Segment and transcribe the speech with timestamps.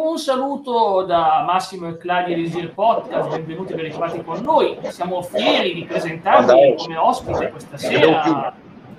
[0.00, 4.78] Un saluto da Massimo e Claudio di Elisir Podcast, benvenuti e ben ritrovati con noi.
[4.90, 8.54] Siamo fieri di presentarvi come ospite questa sera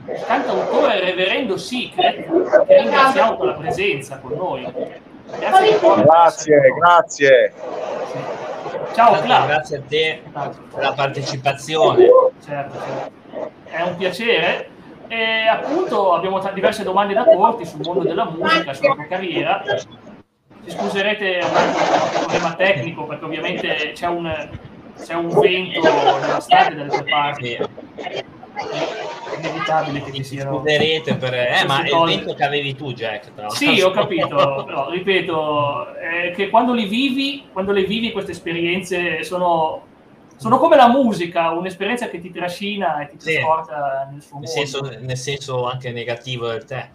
[0.08, 4.70] il cantautore Reverendo Secret, che ringraziamo per la presenza con noi.
[5.40, 6.74] Grazie, grazie.
[6.78, 7.54] grazie.
[8.94, 9.48] Ciao Claudio.
[9.48, 12.08] Grazie a te per la partecipazione.
[12.46, 13.52] Certo, certo.
[13.64, 14.70] È un piacere.
[15.08, 19.64] E appunto abbiamo t- diverse domande da porti sul mondo della musica, sulla tua carriera
[20.64, 24.50] ci scuserete un problema tecnico perché ovviamente c'è un,
[25.02, 27.54] c'è un vento devastante dalle tue parti.
[27.54, 28.24] È
[29.38, 30.58] inevitabile che ci siano.
[30.58, 31.34] Scuserete per.
[31.34, 33.32] Eh, ma è il vento che avevi tu, Jack.
[33.48, 39.24] Sì, ho capito, però ripeto eh, che quando li vivi, quando le vivi queste esperienze
[39.24, 39.88] sono
[40.40, 44.14] sono come la musica, un'esperienza che ti trascina e ti trasporta sì.
[44.14, 44.52] nel suo mondo.
[44.54, 46.90] Nel senso, nel senso anche negativo del te.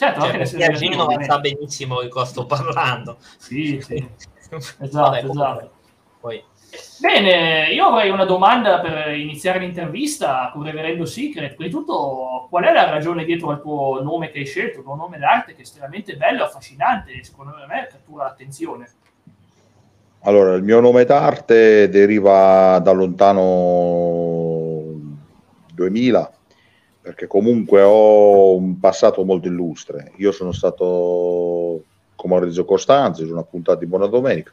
[0.00, 3.18] Certo, cioè, anche nel senso sa benissimo di cosa sto parlando.
[3.36, 3.96] Sì, sì.
[4.80, 5.70] esatto, Vabbè, esatto.
[6.20, 6.42] Poi.
[7.00, 11.54] Bene, io avrei una domanda per iniziare l'intervista con Reverendo Secret.
[11.54, 14.84] Prima di tutto, qual è la ragione dietro al tuo nome che hai scelto, il
[14.84, 18.90] tuo nome d'arte che è estremamente bello, affascinante e secondo me cattura l'attenzione?
[20.20, 23.42] Allora, il mio nome d'arte deriva da lontano
[25.74, 26.32] 2000
[27.02, 30.12] perché comunque ho un passato molto illustre.
[30.16, 31.84] Io sono stato
[32.14, 34.52] come Maurizio Costanzo in una puntata di Buona Domenica.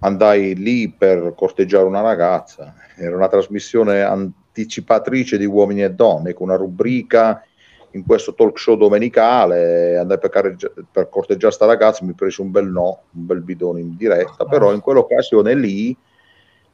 [0.00, 2.74] Andai lì per corteggiare una ragazza.
[2.96, 7.44] Era una trasmissione anticipatrice di uomini e donne, con una rubrica
[7.90, 9.98] in questo talk show domenicale.
[9.98, 13.80] Andai per, carreggia- per corteggiare questa ragazza, mi presi un bel no, un bel bidone
[13.80, 15.96] in diretta, però in quell'occasione lì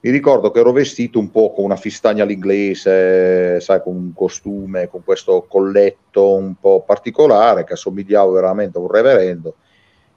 [0.03, 4.89] mi ricordo che ero vestito un po' con una fistagna all'inglese, sai, con un costume,
[4.89, 9.57] con questo colletto un po' particolare che assomigliavo veramente a un reverendo.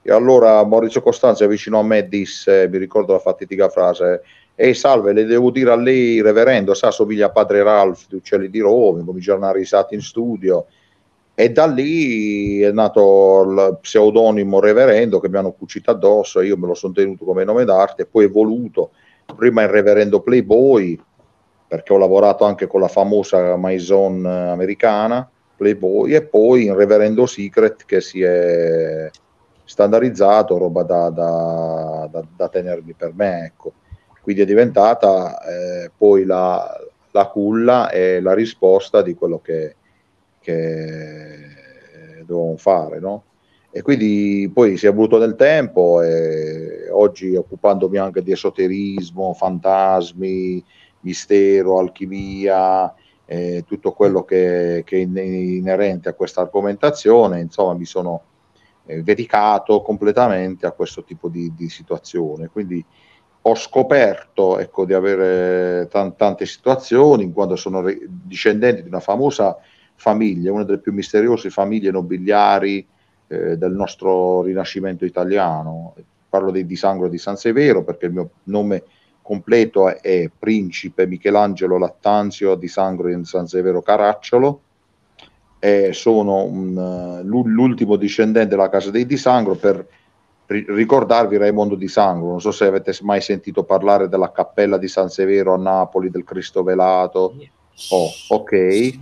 [0.02, 4.22] E allora Maurizio Costanzo vicino a me disse, mi ricordo la fatidica frase,
[4.56, 8.50] ehi salve, le devo dire a lei, reverendo, sa, somiglia a padre Ralph di Uccelli
[8.50, 10.68] di Roma, cominciano a risate in studio.
[11.36, 16.56] E da lì è nato il pseudonimo reverendo che mi hanno cucito addosso e io
[16.56, 18.92] me lo sono tenuto come nome d'arte poi evoluto
[19.34, 21.00] prima il reverendo Playboy,
[21.68, 27.86] perché ho lavorato anche con la famosa Maison americana, Playboy, e poi il reverendo Secret
[27.86, 29.10] che si è
[29.64, 33.74] standardizzato, roba da, da, da, da tenermi per me, ecco.
[34.22, 36.80] Quindi è diventata eh, poi la,
[37.12, 39.76] la culla e la risposta di quello che,
[40.40, 41.62] che
[42.26, 43.24] dovevamo fare, no?
[43.76, 50.64] E quindi poi si è evoluto nel tempo e oggi occupandomi anche di esoterismo, fantasmi,
[51.00, 52.94] mistero, alchimia,
[53.26, 58.22] eh, tutto quello che, che, è inerente a questa argomentazione, insomma mi sono
[58.86, 62.50] eh, dedicato completamente a questo tipo di, di situazione.
[62.50, 62.86] Quindi
[63.42, 69.00] ho scoperto ecco, di avere t- tante situazioni, in quanto sono re- discendente di una
[69.00, 69.58] famosa
[69.96, 72.88] famiglia, una delle più misteriose famiglie nobiliari
[73.34, 75.96] eh, del nostro rinascimento italiano.
[76.30, 78.84] Parlo dei Di Sangro di San Severo perché il mio nome
[79.22, 84.62] completo è, è Principe Michelangelo Lattanzio di Sangro di San Severo Caracciolo.
[85.60, 89.88] E sono un, l'ultimo discendente della casa dei Di Sangro per
[90.46, 95.10] ricordarvi Raimondo di Sangro, non so se avete mai sentito parlare della cappella di San
[95.10, 97.36] Severo a Napoli, del Cristo velato.
[97.90, 99.00] Oh, ok.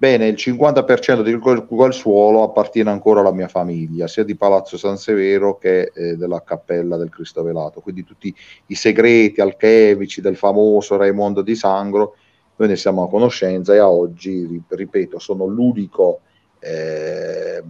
[0.00, 4.96] Bene, il 50% di quel, suolo appartiene ancora alla mia famiglia, sia di Palazzo San
[4.96, 7.80] Severo che eh, della Cappella del Cristo Velato.
[7.80, 8.32] Quindi tutti
[8.66, 12.14] i segreti alchemici del famoso Raimondo di Sangro,
[12.54, 16.20] noi ne siamo a conoscenza e a oggi, ripeto, sono l'unico
[16.60, 17.60] eh,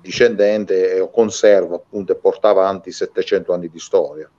[0.00, 4.30] discendente e conservo appunto e porta avanti 700 anni di storia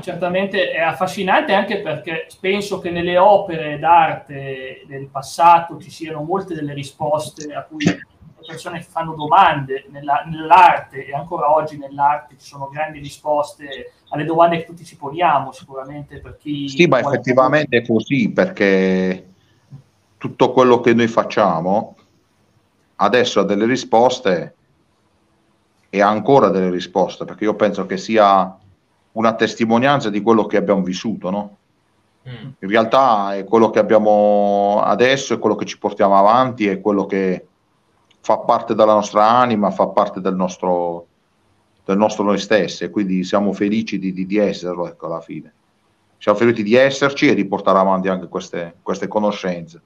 [0.00, 6.54] certamente è affascinante anche perché penso che nelle opere d'arte del passato ci siano molte
[6.54, 8.00] delle risposte a cui le
[8.46, 9.86] persone fanno domande.
[9.90, 14.96] Nella, nell'arte e ancora oggi nell'arte ci sono grandi risposte alle domande che tutti ci
[14.96, 16.68] poniamo sicuramente per chi...
[16.68, 19.28] Sì, ma effettivamente è così perché
[20.18, 21.96] tutto quello che noi facciamo
[22.96, 24.54] adesso ha delle risposte
[25.90, 28.58] e ha ancora delle risposte perché io penso che sia
[29.14, 31.56] una testimonianza di quello che abbiamo vissuto, no?
[32.28, 32.50] Mm.
[32.58, 37.06] In realtà è quello che abbiamo adesso, è quello che ci portiamo avanti, è quello
[37.06, 37.46] che
[38.20, 41.06] fa parte della nostra anima, fa parte del nostro,
[41.84, 45.52] del nostro noi stessi e quindi siamo felici di, di, di esserlo, ecco, alla fine.
[46.16, 49.82] Siamo felici di esserci e di portare avanti anche queste, queste conoscenze.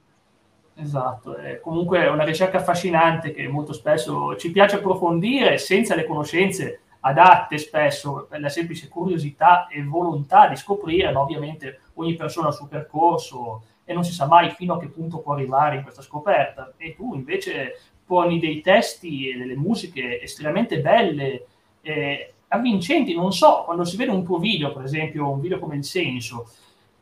[0.75, 6.79] Esatto, è comunque una ricerca affascinante che molto spesso ci piace approfondire senza le conoscenze
[7.01, 12.49] adatte spesso per la semplice curiosità e volontà di scoprire, ma ovviamente ogni persona ha
[12.49, 15.83] il suo percorso e non si sa mai fino a che punto può arrivare in
[15.83, 16.73] questa scoperta.
[16.77, 21.45] E tu invece poni dei testi e delle musiche estremamente belle,
[21.81, 23.15] eh, avvincenti.
[23.15, 26.49] Non so, quando si vede un tuo video, per esempio un video come Il Senso,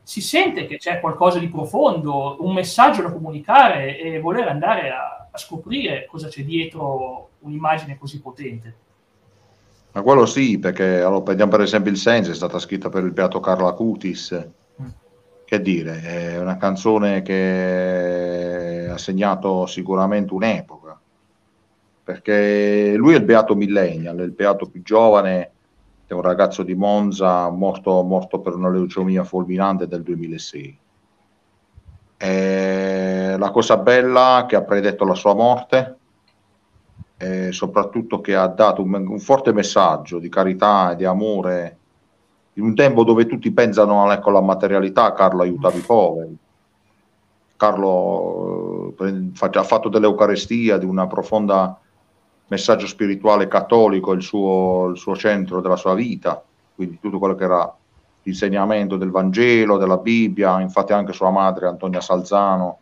[0.02, 5.28] si sente che c'è qualcosa di profondo, un messaggio da comunicare e voler andare a,
[5.30, 8.76] a scoprire cosa c'è dietro un'immagine così potente.
[9.92, 13.12] Ma quello sì, perché allora, prendiamo per esempio il Senso, è stata scritta per il
[13.12, 14.48] beato Carlo Acutis.
[15.44, 21.00] Che dire, è una canzone che ha segnato sicuramente un'epoca,
[22.04, 25.50] perché lui è il beato millennial, il beato più giovane,
[26.06, 30.78] è un ragazzo di Monza morto, morto per una leucemia fulminante del 2006.
[32.18, 35.97] E la cosa bella è che ha predetto la sua morte,
[37.18, 41.76] e soprattutto che ha dato un, un, forte messaggio di carità e di amore
[42.54, 46.36] in un tempo dove tutti pensano ecco, alla materialità, Carlo aiutava i poveri.
[47.56, 51.76] Carlo eh, ha fatto dell'Eucarestia, di una profonda
[52.46, 56.42] messaggio spirituale cattolico il suo, il suo centro della sua vita,
[56.74, 57.76] quindi tutto quello che era
[58.22, 62.78] l'insegnamento del Vangelo, della Bibbia, infatti anche sua madre Antonia Salzano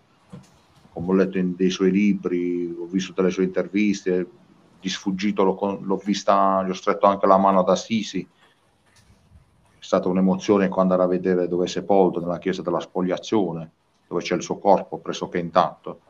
[1.04, 4.26] ho letto dei suoi libri, ho visto delle sue interviste,
[4.80, 8.26] di sfuggito l'ho, l'ho vista, gli ho stretto anche la mano ad Assisi.
[9.78, 13.70] È stata un'emozione quando andare a vedere dove è sepolto, nella chiesa della spogliazione,
[14.08, 16.00] dove c'è il suo corpo pressoché intatto.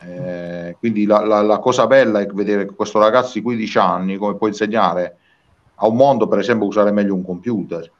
[0.00, 4.34] Eh, quindi la, la, la, cosa bella è vedere questo ragazzo di 15 anni come
[4.34, 5.16] può insegnare
[5.76, 7.90] a un mondo, per esempio, a usare meglio un computer,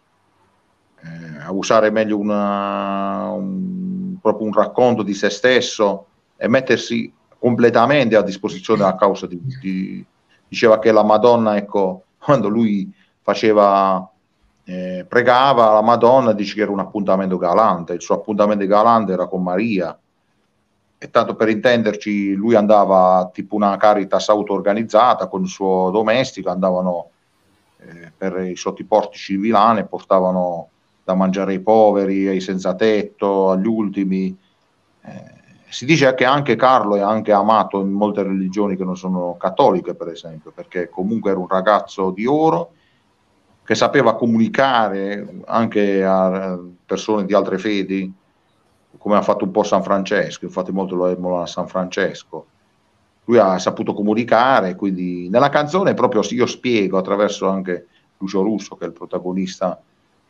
[1.00, 6.06] eh, a usare meglio una, un, proprio un racconto di se stesso
[6.42, 10.04] e mettersi completamente a disposizione a causa di, di
[10.48, 14.04] diceva che la Madonna, ecco, quando lui faceva
[14.64, 19.28] eh, pregava la Madonna, dice che era un appuntamento galante, il suo appuntamento galante era
[19.28, 19.96] con Maria.
[20.98, 27.10] E tanto per intenderci, lui andava tipo una caritas auto-organizzata con il suo domestico, andavano
[27.78, 30.70] eh, per i sottoportici di Milano e portavano
[31.04, 34.36] da mangiare ai poveri, ai senza tetto, agli ultimi.
[35.04, 35.40] Eh,
[35.72, 39.94] si dice che anche Carlo è anche amato in molte religioni che non sono cattoliche,
[39.94, 42.72] per esempio, perché comunque era un ragazzo di oro
[43.64, 48.12] che sapeva comunicare anche a persone di altre fedi,
[48.98, 52.46] come ha fatto un po' San Francesco, infatti molto lo emulo a San Francesco.
[53.24, 57.86] Lui ha saputo comunicare, quindi nella canzone proprio io spiego attraverso anche
[58.18, 59.80] Lucio Russo, che è il protagonista,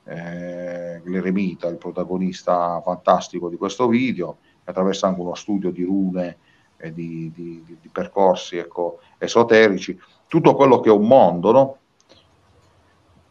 [0.05, 6.39] eh, l'eremita, il protagonista fantastico di questo video, attraverso anche uno studio di rune
[6.77, 11.77] e di, di, di, di percorsi ecco, esoterici, tutto quello che è un mondo, no?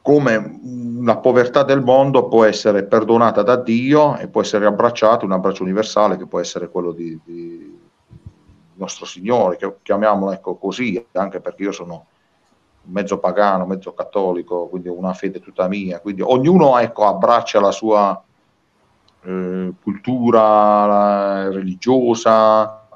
[0.02, 0.60] come
[1.02, 5.64] la povertà del mondo può essere perdonata da Dio e può essere abbracciata, un abbraccio
[5.64, 7.80] universale che può essere quello di, di
[8.76, 12.06] nostro Signore, che chiamiamolo ecco così, anche perché io sono
[12.84, 17.72] mezzo pagano, mezzo cattolico, quindi ho una fede tutta mia, quindi ognuno ecco, abbraccia la
[17.72, 18.24] sua
[19.24, 22.88] eh, cultura religiosa,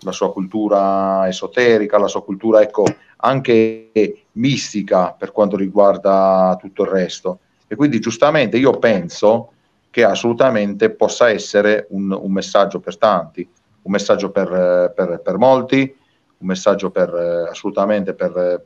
[0.00, 2.84] la sua cultura esoterica, la sua cultura ecco,
[3.16, 3.90] anche
[4.32, 7.40] mistica per quanto riguarda tutto il resto.
[7.66, 9.52] E quindi giustamente io penso
[9.90, 13.48] che assolutamente possa essere un, un messaggio per tanti,
[13.82, 15.96] un messaggio per, per, per molti,
[16.38, 18.64] un messaggio per, assolutamente per,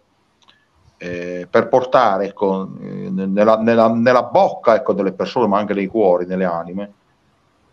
[1.03, 6.27] eh, per portare ecco, nella, nella, nella, bocca ecco, delle persone, ma anche nei cuori,
[6.27, 6.93] nelle anime,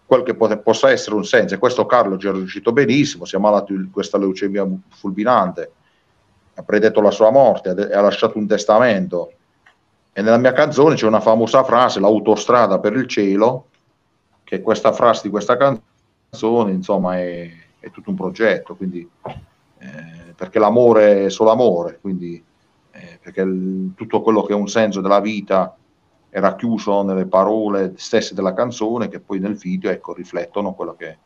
[0.07, 1.53] quel che pot- possa essere un senso.
[1.53, 5.71] E questo Carlo ci è riuscito benissimo, si è ammalato di questa leucemia fulminante,
[6.55, 9.31] ha predetto la sua morte e ha lasciato un testamento.
[10.12, 13.67] E nella mia canzone c'è una famosa frase, l'autostrada per il cielo,
[14.43, 17.48] che questa frase di questa canzone, insomma, è,
[17.79, 19.07] è tutto un progetto, quindi,
[19.77, 22.48] eh, perché l'amore è solo amore, quindi
[22.91, 25.75] eh, perché il, tutto quello che è un senso della vita
[26.29, 31.17] è racchiuso nelle parole stesse della canzone che poi nel video ecco, riflettono quello che,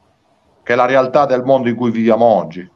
[0.64, 2.70] che, è la realtà del mondo in cui viviamo oggi.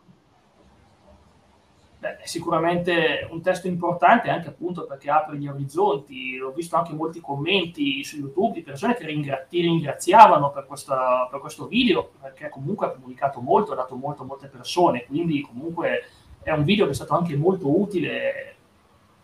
[2.00, 6.40] Beh, sicuramente un testo importante anche appunto perché apre gli orizzonti.
[6.40, 11.28] Ho visto anche molti commenti su YouTube di persone che ringra- ti ringraziavano per, questa,
[11.32, 15.42] per questo video perché comunque ha comunicato molto, ha dato molto a molte persone, quindi
[15.42, 16.04] comunque
[16.44, 18.57] è un video che è stato anche molto utile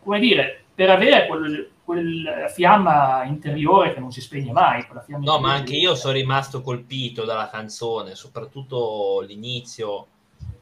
[0.03, 4.86] come dire, per avere quel, quella fiamma interiore che non si spegne mai.
[5.07, 10.07] no, ma anche io sono rimasto colpito dalla canzone, soprattutto l'inizio.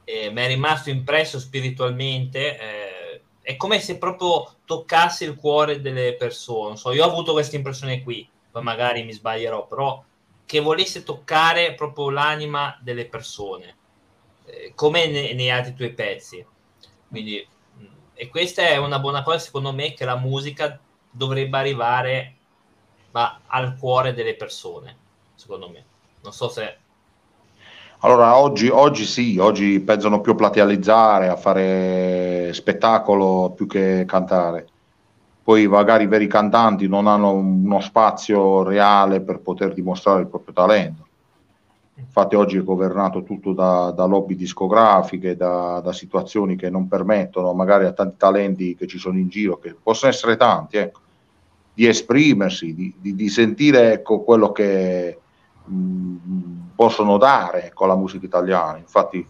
[0.03, 2.57] Eh, mi è rimasto impresso spiritualmente.
[2.59, 6.75] Eh, è come se proprio toccasse il cuore delle persone.
[6.75, 10.03] So, io ho avuto questa impressione qui, poi magari mi sbaglierò, però
[10.45, 13.75] che volesse toccare proprio l'anima delle persone,
[14.45, 16.45] eh, come ne, nei altri tuoi pezzi.
[17.07, 17.45] Quindi,
[18.21, 22.35] e questa è una buona cosa, secondo me, che la musica dovrebbe arrivare
[23.09, 24.95] ma, al cuore delle persone,
[25.33, 25.83] secondo me.
[26.21, 26.77] Non so se
[28.01, 34.67] allora, oggi, oggi, sì, oggi pensano più a platealizzare, a fare spettacolo più che cantare.
[35.43, 40.53] Poi magari i veri cantanti non hanno uno spazio reale per poter dimostrare il proprio
[40.53, 41.07] talento.
[41.95, 47.53] Infatti oggi è governato tutto da, da lobby discografiche, da, da, situazioni che non permettono
[47.53, 50.99] magari a tanti talenti che ci sono in giro, che possono essere tanti, ecco,
[51.73, 55.19] di esprimersi, di, di, di sentire ecco, quello che...
[55.65, 58.79] Mh, possono dare con la musica italiana.
[58.79, 59.23] Infatti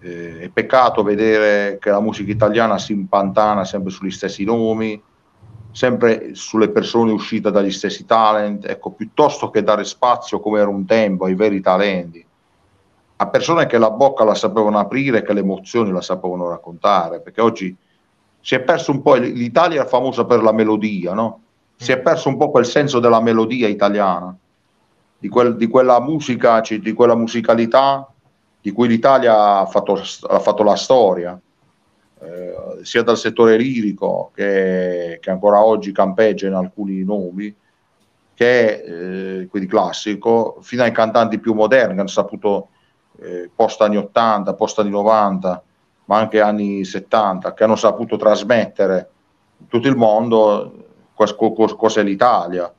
[0.00, 5.02] eh, è peccato vedere che la musica italiana si impantana sempre sugli stessi nomi,
[5.78, 10.84] sempre sulle persone uscite dagli stessi talent, ecco, piuttosto che dare spazio come era un
[10.84, 12.26] tempo ai veri talenti,
[13.14, 17.40] a persone che la bocca la sapevano aprire, che le emozioni la sapevano raccontare, perché
[17.40, 17.76] oggi
[18.40, 21.42] si è perso un po', l'Italia è famosa per la melodia, no?
[21.76, 24.36] Si è perso un po' quel senso della melodia italiana
[25.16, 28.04] di, quel, di, quella musica, di quella musicalità
[28.60, 31.40] di cui l'Italia ha fatto, ha fatto la storia,
[32.20, 37.54] eh, sia dal settore lirico che, che, ancora oggi campeggia in alcuni nomi,
[38.34, 42.68] che eh, quelli classico, fino ai cantanti più moderni che hanno saputo
[43.20, 45.62] eh, post anni 80, post anni 90,
[46.06, 49.10] ma anche anni 70, che hanno saputo trasmettere
[49.58, 50.84] in tutto il mondo
[51.14, 52.72] cos'è l'Italia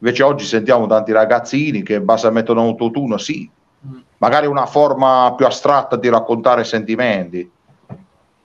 [0.00, 3.48] Invece oggi sentiamo tanti ragazzini che basta mettere un autotune, sì,
[3.86, 3.98] mm.
[4.18, 7.50] magari una forma più astratta di raccontare sentimenti,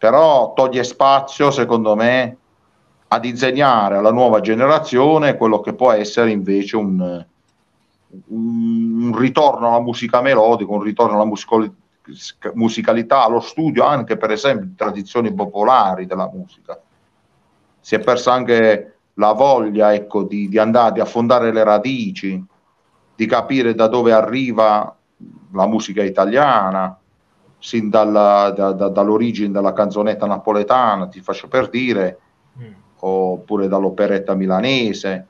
[0.04, 2.38] però toglie spazio, secondo me,
[3.08, 7.26] ad insegnare alla nuova generazione quello che può essere invece un,
[8.28, 11.32] un ritorno alla musica melodica, un ritorno alla
[12.54, 16.78] musicalità, allo studio anche per esempio di tradizioni popolari della musica.
[17.80, 22.44] Si è persa anche la voglia ecco, di, di andare a fondare le radici,
[23.16, 24.98] di capire da dove arriva
[25.54, 27.00] la musica italiana,
[27.64, 32.20] sin dalla, da, da, dall'origine della canzonetta napoletana, ti faccio per dire,
[32.60, 32.72] mm.
[33.00, 35.28] oppure dall'operetta milanese,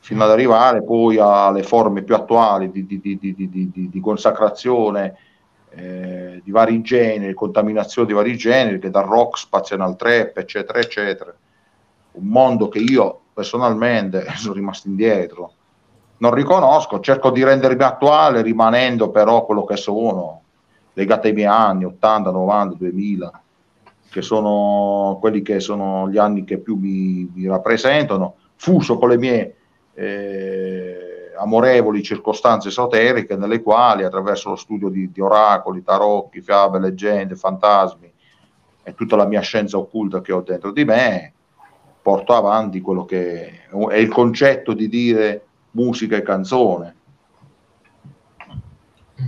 [0.00, 5.16] fino ad arrivare poi alle forme più attuali di, di, di, di consacrazione
[5.70, 10.78] eh, di vari generi, contaminazione di vari generi, che dal rock spaziano al trap, eccetera,
[10.78, 11.34] eccetera
[12.12, 15.52] un mondo che io personalmente sono rimasto indietro.
[16.18, 20.41] Non riconosco, cerco di rendermi attuale rimanendo però quello che sono,
[20.94, 23.42] legato ai miei anni 80, 90, 2000,
[24.10, 29.18] che sono quelli che sono gli anni che più mi, mi rappresentano, fuso con le
[29.18, 29.56] mie
[29.94, 37.34] eh, amorevoli circostanze esoteriche nelle quali attraverso lo studio di, di oracoli, tarocchi, fiabe, leggende,
[37.34, 38.12] fantasmi
[38.84, 41.32] e tutta la mia scienza occulta che ho dentro di me,
[42.02, 46.96] porto avanti quello che è il concetto di dire musica e canzone.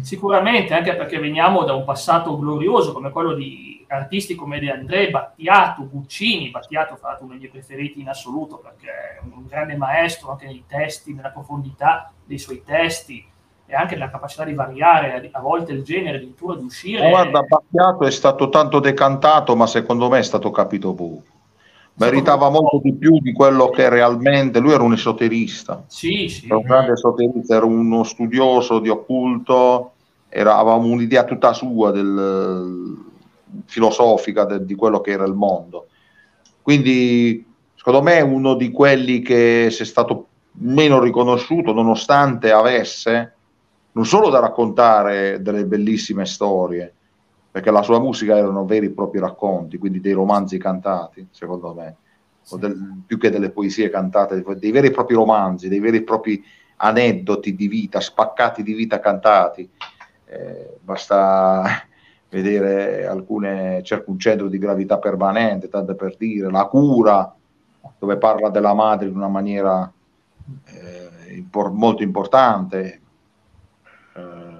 [0.02, 5.10] Sicuramente, anche perché veniamo da un passato glorioso come quello di artisti come De André,
[5.10, 6.50] Battiato, Guccini.
[6.50, 10.46] Battiato, fra l'altro, uno dei miei preferiti in assoluto perché è un grande maestro anche
[10.46, 13.24] nei testi, nella profondità dei suoi testi
[13.66, 17.08] e anche nella capacità di variare a volte il genere, addirittura di uscire.
[17.08, 21.22] Guarda, Battiato è stato tanto decantato, ma secondo me è stato capito poco
[21.96, 26.46] meritava molto di più di quello che realmente lui era un esoterista sì, sì.
[26.46, 29.92] era un grande esoterista era uno studioso di occulto
[30.28, 32.96] era, avevamo un'idea tutta sua del,
[33.66, 35.86] filosofica de, di quello che era il mondo
[36.62, 37.46] quindi
[37.76, 40.26] secondo me è uno di quelli che si è stato
[40.58, 43.34] meno riconosciuto nonostante avesse
[43.92, 46.92] non solo da raccontare delle bellissime storie
[47.54, 51.96] perché la sua musica erano veri e propri racconti, quindi dei romanzi cantati, secondo me,
[52.58, 56.44] del, più che delle poesie cantate, dei veri e propri romanzi, dei veri e propri
[56.78, 59.70] aneddoti di vita, spaccati di vita cantati.
[60.24, 61.86] Eh, basta
[62.28, 67.36] vedere alcune, cerca un centro di gravità permanente, tanto per dire, la cura,
[68.00, 69.92] dove parla della madre in una maniera
[70.64, 73.00] eh, impor- molto importante.
[74.16, 74.53] Eh,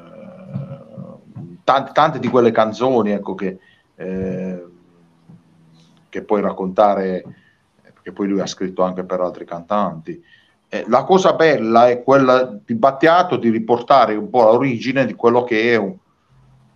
[1.65, 3.59] tante, tante di quelle canzoni ecco, che,
[3.97, 4.65] eh,
[6.09, 7.25] che puoi raccontare,
[7.83, 10.23] perché poi lui ha scritto anche per altri cantanti.
[10.69, 15.45] Eh, la cosa bella è quella di Battiato di riportare un po' l'origine di quello
[15.45, 15.95] che è un,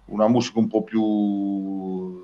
[0.06, 2.22] una musica un po' più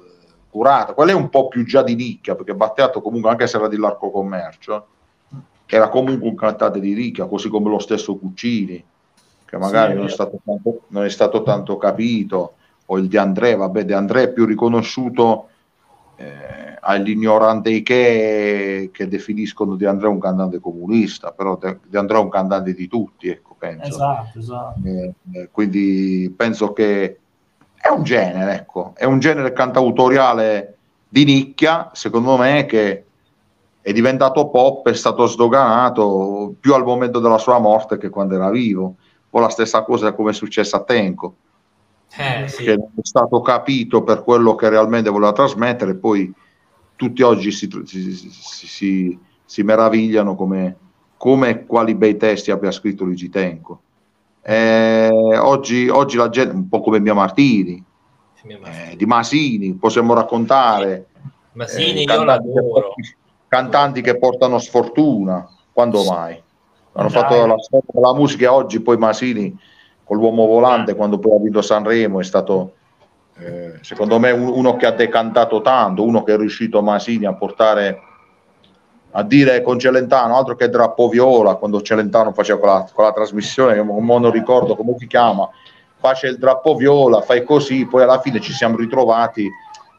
[0.48, 0.94] curata.
[0.94, 3.76] Quella è un po' più già di nicchia, perché Battiato comunque, anche se era di
[3.76, 4.86] Larco Commercio,
[5.66, 8.84] era comunque un cantante di nicchia, così come lo stesso Cuccini,
[9.54, 12.54] che magari sì, non, è stato tanto, non è stato tanto capito,
[12.86, 15.48] o il De André, vabbè, De André è più riconosciuto
[16.16, 17.18] eh, agli
[17.82, 22.74] che, che definiscono De André un cantante comunista, però De, De André è un cantante
[22.74, 23.88] di tutti, ecco, penso.
[23.88, 24.80] Esatto, esatto.
[24.84, 27.18] Eh, eh, quindi penso che
[27.74, 30.76] è un genere, ecco, è un genere cantautoriale
[31.08, 33.04] di nicchia, secondo me, che
[33.80, 38.50] è diventato pop, è stato sdoganato più al momento della sua morte che quando era
[38.50, 38.96] vivo.
[39.36, 41.34] O la stessa cosa come è successa a Tenco,
[42.16, 42.62] eh, sì.
[42.62, 46.32] che non è stato capito per quello che realmente voleva trasmettere, poi
[46.94, 50.76] tutti oggi si, si, si, si meravigliano come,
[51.16, 53.80] come quali bei testi abbia scritto Luigi Tenco.
[54.40, 57.82] Eh, oggi, oggi, la gente, un po' come Mia Martini,
[58.44, 61.06] eh, di Masini, possiamo raccontare.
[61.54, 62.94] Masini, eh, io l'adoro.
[63.48, 66.40] Cantanti che portano sfortuna, quando mai?
[66.94, 67.20] Hanno Dai.
[67.20, 69.56] fatto la della musica oggi, poi Masini
[70.04, 70.94] con l'uomo volante, ah.
[70.94, 72.74] quando poi ha vinto Sanremo, è stato
[73.36, 77.98] eh, secondo me uno che ha decantato tanto, uno che è riuscito Masini a portare
[79.16, 84.30] a dire con Celentano, altro che Drappo Viola, quando Celentano faceva quella, quella trasmissione, non
[84.30, 85.48] ricordo come si chiama,
[85.98, 89.48] faccia il Drappo Viola, fai così, poi alla fine ci siamo ritrovati,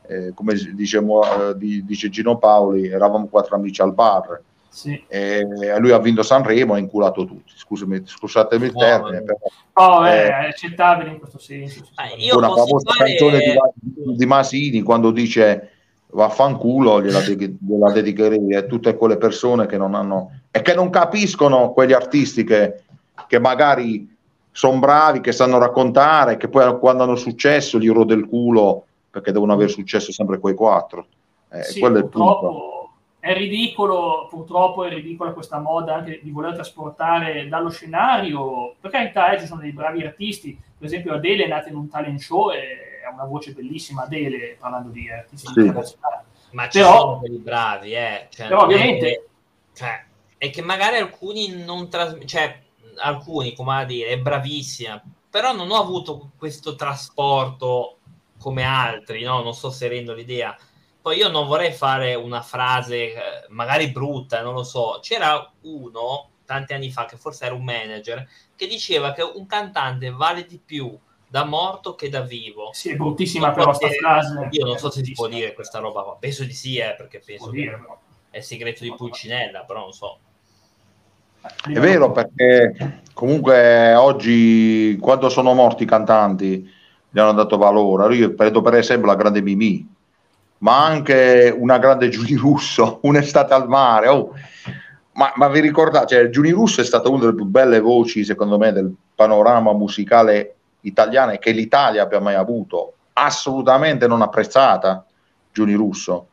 [0.08, 4.42] eh, come diciamo, eh, dice Gino Paoli, eravamo quattro amici al bar.
[4.76, 5.02] Sì.
[5.08, 5.48] E
[5.80, 7.54] lui ha vinto Sanremo e ha inculato tutti.
[7.56, 9.24] Scusami, scusatemi il no, termine.
[9.24, 9.40] Però,
[10.00, 11.88] oh, eh, è accettabile in questo senso.
[11.96, 13.16] Ah, una famosa fare...
[13.16, 15.70] canzone di, di Masini quando dice
[16.08, 21.72] vaffanculo gliela, gliela dedicherei a tutte quelle persone che non hanno e che non capiscono
[21.72, 22.82] quegli artisti che,
[23.28, 24.14] che magari
[24.52, 29.32] sono bravi, che sanno raccontare, che poi quando hanno successo gli rode il culo perché
[29.32, 31.06] devono avere successo sempre quei quattro.
[31.50, 32.75] Eh, sì, quello è il punto.
[33.26, 38.76] È ridicolo, purtroppo è ridicola questa moda anche di voler trasportare dallo scenario.
[38.80, 41.90] Per carità, eh, ci sono dei bravi artisti, per esempio Adele è nata in un
[41.90, 45.60] talent show e ha una voce bellissima Adele parlando di artisti sì.
[45.60, 46.24] internazionali.
[46.52, 48.28] Ma ci però, sono quelli bravi, eh.
[48.30, 49.12] Cioè, però ovviamente...
[49.12, 49.22] È,
[49.74, 50.06] cioè,
[50.38, 52.62] è che magari alcuni non trasmettono, cioè
[52.98, 57.98] alcuni, come a dire, è bravissima, però non ho avuto questo trasporto
[58.40, 59.42] come altri, no?
[59.42, 60.56] Non so se rendo l'idea.
[61.06, 63.18] Poi io non vorrei fare una frase eh,
[63.50, 64.98] magari brutta, non lo so.
[65.04, 70.10] C'era uno tanti anni fa, che forse era un manager, che diceva che un cantante
[70.10, 72.72] vale di più da morto che da vivo.
[72.74, 74.48] Sì, è bruttissima però questa frase.
[74.50, 76.18] Io non so se si può dire questa roba qua.
[76.20, 77.86] Penso di sì, eh, perché penso che dire,
[78.32, 80.18] è il segreto di Pulcinella, però non so.
[81.40, 86.68] È vero perché comunque oggi quando sono morti i cantanti
[87.08, 88.16] gli hanno dato valore.
[88.16, 89.94] Io prendo per esempio la grande Mimì,
[90.60, 94.08] ma anche una grande Giuni Russo, un'estate al mare.
[94.08, 94.34] Oh.
[95.14, 98.58] Ma, ma, vi ricordate, cioè, Giuni Russo è stata una delle più belle voci, secondo
[98.58, 105.06] me, del panorama musicale italiane che l'Italia abbia mai avuto, assolutamente non apprezzata,
[105.52, 106.28] Giuni Russo.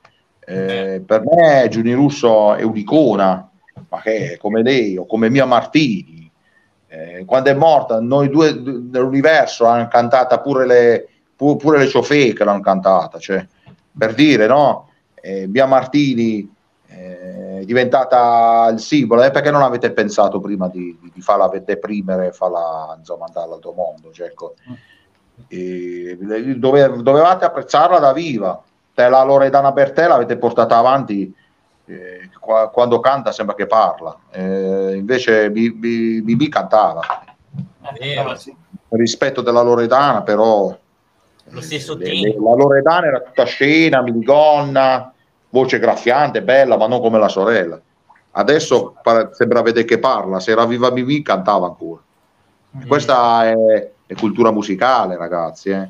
[0.45, 3.49] Eh, per me Giuni Russo è un'icona,
[3.89, 6.31] ma che come lei o come Mia Martini.
[6.89, 12.33] Eh, quando è morta, noi due nell'universo hanno cantata pure le, pu- pure le ciofè
[12.33, 13.47] che l'hanno cantata, cioè,
[13.96, 14.88] per dire, no?
[15.14, 16.52] Eh, Mia Martini
[16.88, 21.48] eh, è diventata il simbolo, eh, perché non avete pensato prima di, di, di farla
[21.48, 24.11] deprimere e farla, insomma, andare al mondo?
[24.12, 24.55] Cioè, ecco,
[25.48, 26.18] e,
[26.57, 28.62] dove, dovevate apprezzarla da viva.
[28.94, 31.35] Te la Loredana Bertè l'avete portata avanti
[31.87, 37.00] eh, qua, quando canta sembra che parla, eh, invece Bibi cantava.
[38.37, 38.55] Sì.
[38.90, 40.76] Rispetto della Loredana, però
[41.53, 45.12] lo stesso eh, la Loredana era tutta scena, minigonna,
[45.51, 47.81] voce graffiante, bella, ma non come la sorella.
[48.33, 48.95] Adesso
[49.33, 52.01] sembra vedere che parla, se era viva Mimì cantava ancora.
[52.77, 52.87] Mm.
[52.88, 55.69] Questa è, è, cultura musicale, ragazzi.
[55.69, 55.88] Eh.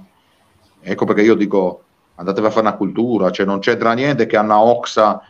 [0.81, 1.85] Ecco perché io dico,
[2.17, 5.23] andatevi a fare una cultura, cioè non c'entra niente che Anna Oxa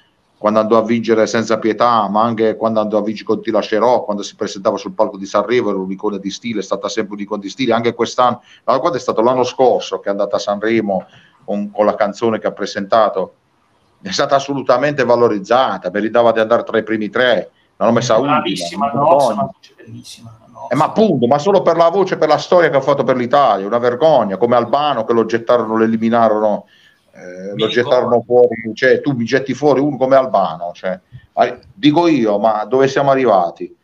[0.42, 4.02] quando andò a vincere senza pietà, ma anche quando andò a vincere con Tila Scerò,
[4.02, 7.40] quando si presentava sul palco di Sanremo, era un'icona di stile, è stata sempre un'icona
[7.40, 11.07] di stile, anche quest'anno, no, è stato l'anno scorso che è andata a Sanremo
[11.44, 13.35] con, con la canzone che ha presentato,
[14.02, 18.38] è stata assolutamente valorizzata, meritava di andare tra i primi tre, l'hanno messa ultima.
[18.38, 18.42] No,
[19.76, 20.38] bellissima.
[20.50, 23.05] No, eh, ma appunto, ma solo per la voce, per la storia che ha fatto
[23.05, 26.64] per l'Italia, una vergogna, come Albano che lo gettarono, lo eliminarono,
[27.14, 30.98] eh, lo gettarono fuori, cioè tu mi getti fuori uno come Albano, cioè,
[31.75, 33.75] dico io, ma dove siamo arrivati?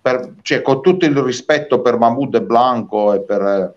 [0.00, 3.74] Per, cioè, con tutto il rispetto per Mahmoud e Blanco e per...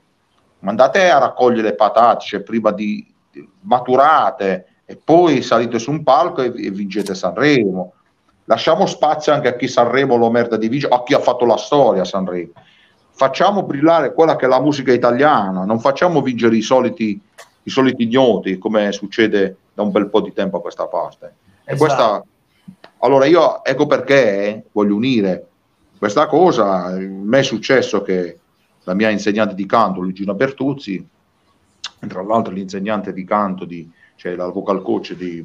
[0.60, 6.41] mandate a raccogliere patate, cioè, prima di, di maturate, e poi salite su un palco
[6.41, 7.94] e, e vincete Sanremo.
[8.46, 11.58] Lasciamo spazio anche a chi Sanremo lo merda di vincere, a chi ha fatto la
[11.58, 12.52] storia Sanremo.
[13.10, 17.22] Facciamo brillare quella che è la musica italiana, non facciamo vincere i soliti,
[17.65, 21.34] i soliti ignoti come succede da un bel po' di tempo a questa parte.
[21.63, 21.71] Esatto.
[21.71, 22.23] E questa,
[22.99, 25.47] allora io ecco perché voglio unire
[25.97, 26.86] questa cosa.
[26.86, 28.39] A me è successo che
[28.84, 31.06] la mia insegnante di canto, Luigina Bertuzzi,
[32.08, 35.43] tra l'altro l'insegnante di canto, di, cioè la vocal coach di,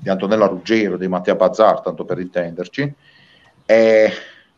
[0.00, 2.94] di Antonella Ruggero, di Mattia Bazzar, tanto per intenderci,
[3.66, 4.12] e,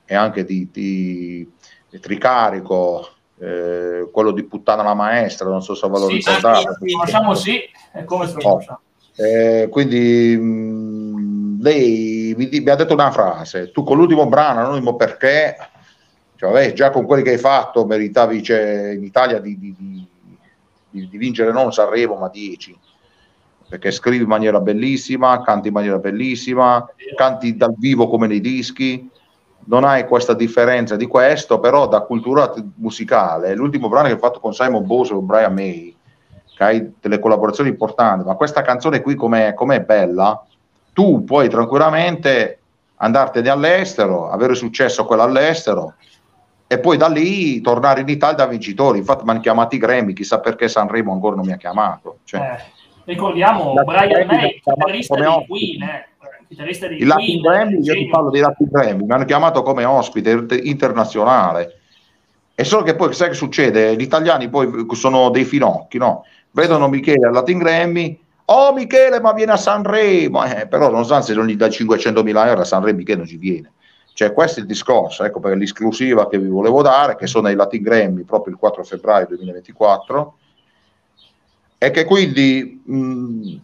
[0.04, 1.50] e anche di, di,
[1.88, 3.08] di Tricarico,
[3.40, 6.76] eh, quello di Puttana la Maestra, non so se ve lo sì, ricordate.
[6.81, 7.61] Sì, conosciamo sì,
[7.92, 8.81] è come se lo conosciamo.
[9.16, 14.94] Eh, quindi mh, lei mi, mi, ha detto una frase, tu con l'ultimo brano, anonimo
[14.96, 15.57] perché,
[16.37, 19.74] cioè, vabbè, già con quelli che hai fatto meritavi cioè, in Italia di, di,
[20.90, 22.79] di, di vincere non Sanremo ma 10
[23.70, 29.09] perché scrivi in maniera bellissima, canti in maniera bellissima, canti dal vivo come nei dischi,
[29.70, 34.40] non hai questa differenza di questo, però da cultura musicale, l'ultimo brano che hai fatto
[34.40, 35.96] con Simon Bose e Brian May,
[36.56, 40.44] che hai delle collaborazioni importanti, ma questa canzone qui com'è, com'è bella,
[40.92, 42.59] tu puoi tranquillamente
[42.96, 45.94] andartene all'estero, avere successo quella all'estero
[46.66, 48.98] e poi da lì tornare in Italia da vincitori.
[48.98, 52.18] Infatti mi hanno chiamato i Grammy, chissà perché Sanremo ancora non mi ha chiamato.
[52.24, 56.09] Cioè, eh Ricordiamo Brian May, chitarrista di Queen, eh.
[56.50, 59.84] Chitarrista di il Latin Grammy, io ti parlo dei Latin Grammy, mi hanno chiamato come
[59.84, 61.78] ospite internazionale.
[62.56, 63.94] E solo che poi sai che succede?
[63.94, 66.24] Gli italiani poi sono dei finocchi, no?
[66.50, 71.22] Vedono Michele al Latin Grammy, oh Michele ma viene a Sanremo, eh, però non sanno
[71.22, 73.72] se non gli dà 500 mila euro a Sanremo Michele non ci viene.
[74.12, 77.54] Cioè questo è il discorso, ecco per l'esclusiva che vi volevo dare, che sono i
[77.54, 80.34] Latin Grammy proprio il 4 febbraio 2024,
[81.78, 83.56] e che quindi mh,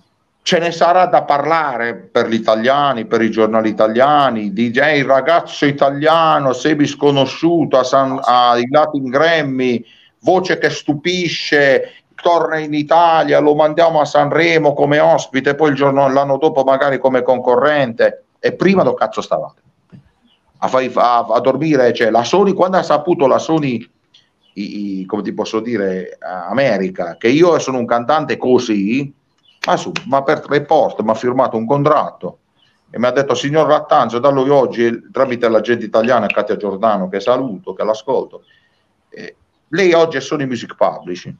[0.47, 5.67] ce ne sarà da parlare per gli italiani, per i giornali italiani, hey, il ragazzo
[5.67, 9.85] italiano semi sconosciuto a San, ai Latin Grammy,
[10.21, 16.09] voce che stupisce, torna in Italia, lo mandiamo a Sanremo come ospite, poi il giorno,
[16.09, 19.63] l'anno dopo magari come concorrente, e prima dove cazzo stavate?
[20.59, 23.85] A, a, a dormire, cioè la Sony, quando ha saputo la Sony
[24.53, 29.13] i, come ti posso dire, America, che io sono un cantante così,
[29.67, 32.39] ma, su, ma per report mi ha firmato un contratto
[32.91, 37.21] e mi ha detto signor Rattanzo, da lui oggi tramite l'agente italiana Katia Giordano, che
[37.21, 38.45] saluto, che l'ascolto,
[39.11, 39.37] eh,
[39.69, 41.35] lei oggi è Sony Music Publishing.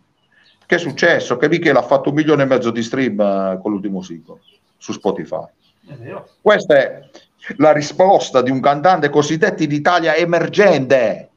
[0.67, 1.37] Che è successo?
[1.37, 4.41] Che Michele ha fatto un milione e mezzo di stream eh, con l'ultimo singolo
[4.77, 5.47] su Spotify.
[6.41, 7.09] Questa è
[7.59, 11.31] la risposta di un cantante cosiddetto in Italia emergente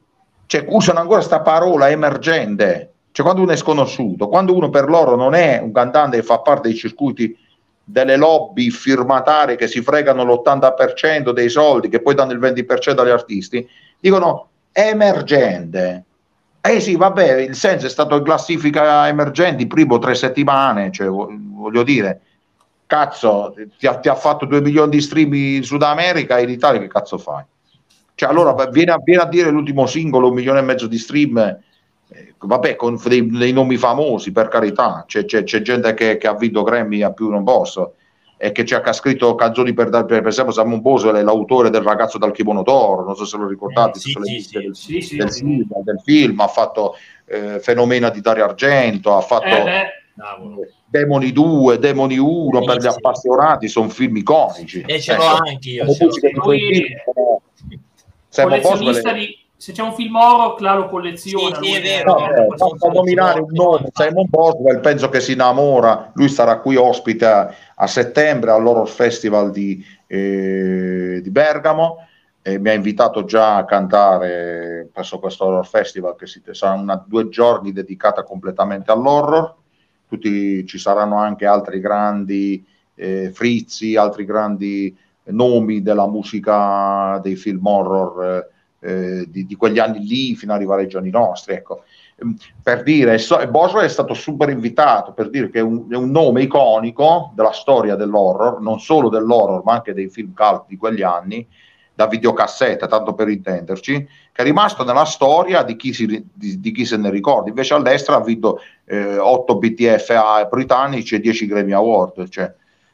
[0.50, 5.16] cioè, usano ancora questa parola emergente, cioè quando uno è sconosciuto, quando uno per loro
[5.16, 7.36] non è un cantante che fa parte dei circuiti
[7.82, 13.10] delle lobby firmatarie che si fregano l'80% dei soldi, che poi danno il 20% agli
[13.10, 13.66] artisti,
[13.98, 16.04] dicono emergente.
[16.60, 21.82] Eh sì, vabbè, il senso è stato in classifica emergenti primo tre settimane, cioè, voglio
[21.82, 22.20] dire,
[22.86, 26.50] cazzo, ti ha, ti ha fatto 2 milioni di stream in Sud America e in
[26.50, 27.42] Italia che cazzo fai?
[28.14, 31.58] Cioè, allora viene a, viene a, dire l'ultimo singolo, un milione e mezzo di stream,
[32.12, 35.04] eh, vabbè, con dei, dei, nomi famosi, per carità.
[35.06, 37.94] C'è, c'è, c'è gente che, che, ha vinto Grammy a più non posso
[38.42, 41.82] e che ci ha scritto canzoni per, per, per esempio Simon Boswell è l'autore del
[41.82, 45.16] ragazzo dal kimono d'oro, non so se lo ricordate, eh, sì, sì, sì, del, sì,
[45.16, 46.96] del, film, del, film, ha fatto
[47.26, 49.90] eh, Fenomena di Dario Argento, ha fatto eh,
[50.86, 54.84] Demoni 2, Demoni 1 per gli appassionati, sono film iconici.
[54.86, 55.84] E ce l'ho ecco, anche io.
[56.42, 56.86] Lui,
[58.30, 61.60] collezionista di se c'è un film horror, là lo colleziona.
[61.60, 62.18] Sì, è vero.
[62.18, 66.76] No, eh, basta nominare un nome, Simon Boswell, penso che si innamora, lui sarà qui
[66.76, 72.06] ospite a, a settembre all'Horror Festival di, eh, di Bergamo,
[72.40, 77.04] e mi ha invitato già a cantare presso questo Horror Festival che si, sarà una,
[77.06, 79.56] due giorni dedicata completamente all'horror,
[80.08, 87.66] Tutti, ci saranno anche altri grandi eh, frizzi, altri grandi nomi della musica dei film
[87.66, 88.48] horror
[88.80, 91.54] eh, di, di, quegli anni lì fino ad arrivare ai giorni nostri.
[91.54, 91.84] Ecco.
[92.16, 95.96] Ehm, per dire, so, Boswell è stato super invitato per dire che è un, è
[95.96, 100.76] un, nome iconico della storia dell'horror, non solo dell'horror, ma anche dei film cult di
[100.76, 101.46] quegli anni,
[101.94, 106.72] da videocassetta, tanto per intenderci, che è rimasto nella storia di chi, si, di, di
[106.72, 107.50] chi se ne ricorda.
[107.50, 112.50] Invece all'estero ha vinto eh, 8 BTFA britannici e 10 Grammy Award, cioè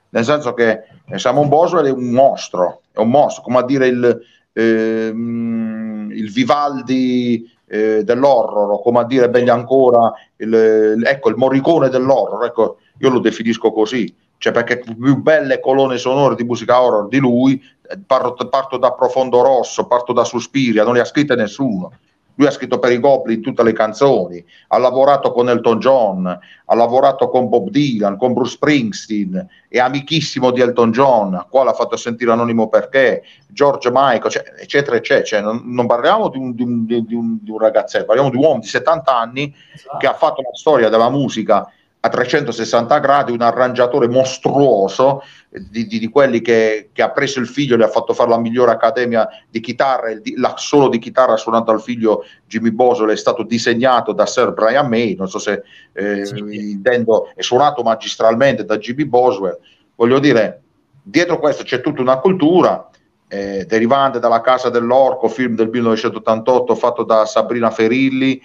[0.08, 3.86] nel senso che eh, Simon Boswell è un mostro, è un mostro, come a dire
[3.86, 4.20] il,
[4.56, 12.46] ehm, il Vivaldi eh, dell'horror, come a dire meglio ancora il, ecco, il Morricone dell'horror,
[12.46, 17.18] ecco, io lo definisco così, cioè perché più belle colonne sonore di musica horror di
[17.18, 17.62] lui,
[18.06, 21.92] parto, parto da Profondo Rosso, parto da Suspiria, non le ha scritte nessuno.
[22.36, 26.74] Lui ha scritto per i Goblin tutte le canzoni, ha lavorato con Elton John, ha
[26.74, 31.96] lavorato con Bob Dylan, con Bruce Springsteen, è amichissimo di Elton John, qua l'ha fatto
[31.96, 35.24] sentire anonimo perché, George Michael, cioè, eccetera, eccetera.
[35.24, 38.36] Cioè, non, non, parliamo di un, di, un, di, un, di un, ragazzetto, parliamo di
[38.36, 39.96] un uomo di 70 anni esatto.
[39.96, 45.98] che ha fatto una storia della musica a 360 gradi, un arrangiatore mostruoso di, di,
[45.98, 48.70] di quelli che, che, ha preso il figlio e le ha fatto fare la migliore
[48.70, 53.42] accademia di chitarra, il, la solo di chitarra suonato al figlio Jimmy Boswell è stato
[53.42, 56.38] disegnato da Sir Brian May, non so se eh, sì.
[56.38, 59.58] intendo, è suonato magistralmente da Jimmy Boswell,
[59.96, 60.62] voglio dire,
[61.02, 62.88] dietro questo c'è tutta una cultura
[63.28, 68.40] eh, derivante dalla Casa dell'Orco, film del 1988 fatto da Sabrina Ferilli,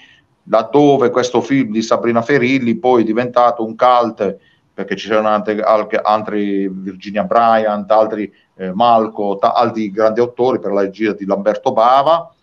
[0.45, 4.37] laddove questo film di Sabrina Ferilli poi è diventato un cult
[4.73, 10.71] perché ci sono anche, altri Virginia Bryant, altri eh, Malco, ta, altri grandi autori per
[10.71, 12.33] la regia di Lamberto Bava,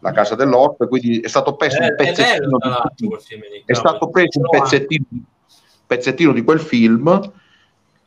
[0.00, 2.58] La Casa dell'Orto, quindi è stato preso eh, un pezzettino,
[2.94, 3.08] di,
[3.64, 5.04] è stato preso un pezzettino,
[5.86, 7.32] pezzettino di quel film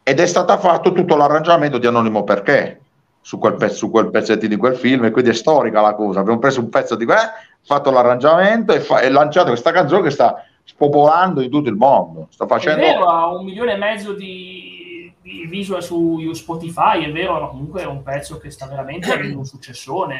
[0.04, 2.80] ed è stato fatto tutto l'arrangiamento di Anonimo Perché
[3.22, 6.22] su quel, pezzo, su quel pezzettino di quel film e quindi è storica la cosa
[6.22, 7.18] abbiamo preso un pezzo di quel
[7.63, 12.28] fatto l'arrangiamento e, fa, e lanciato questa canzone che sta spopolando in tutto il mondo.
[12.32, 12.82] Sta facendo...
[12.82, 17.47] È vero, ha un milione e mezzo di, di visual su Spotify, è vero, ma
[17.47, 20.15] comunque è un pezzo che sta veramente avendo un successone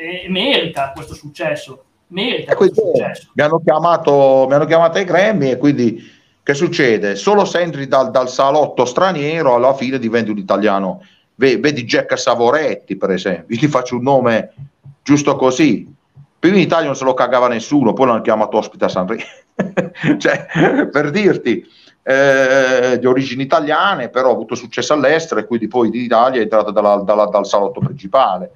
[0.00, 1.84] e, e merita questo successo.
[2.08, 3.30] Merita questo successo.
[3.34, 7.14] Mi hanno, chiamato, mi hanno chiamato ai Grammy e quindi che succede?
[7.14, 11.02] Solo se entri dal, dal salotto straniero alla fine diventi un italiano.
[11.34, 14.54] Vedi Jack Savoretti, per esempio, io ti faccio un nome
[15.02, 15.94] giusto così.
[16.38, 19.22] Prima in Italia non se lo cagava nessuno, poi l'hanno chiamato ospite a Sanremo.
[20.18, 21.66] cioè, per dirti,
[22.02, 26.44] eh, di origini italiane, però ha avuto successo all'estero e quindi poi in Italia è
[26.44, 28.52] entrato dalla, dalla, dal salotto principale.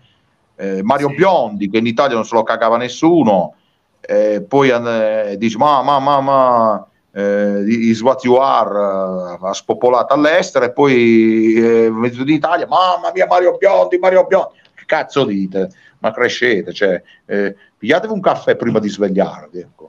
[0.56, 1.14] Eh, Mario sì.
[1.16, 3.54] Biondi, che in Italia non se lo cagava nessuno,
[4.00, 9.52] eh, poi eh, dice ma ma ma ma eh, is what you are uh, ha
[9.52, 15.24] spopolato all'estero e poi eh, in Italia mamma mia Mario Biondi Mario Biondi che cazzo
[15.24, 15.70] dite
[16.02, 19.86] ma crescete cioè, eh, pigliatevi un caffè prima di svegliarvi ecco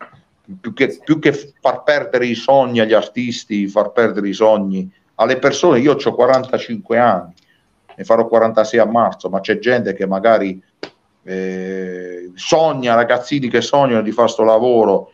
[0.59, 5.37] più che, più che, far perdere i sogni agli artisti, far perdere i sogni alle
[5.37, 5.79] persone.
[5.79, 7.33] Io ho 45 anni,
[7.95, 10.61] ne farò 46 a marzo, ma c'è gente che magari
[11.23, 15.11] eh, sogna, ragazzini che sognano di fare questo lavoro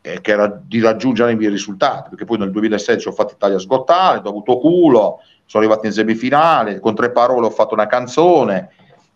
[0.00, 3.58] eh, che era di raggiungere i miei risultati, perché poi nel 2016 ho fatto Italia
[3.58, 8.70] Sgottale, ho avuto culo, sono arrivato in semifinale, con tre parole ho fatto una canzone,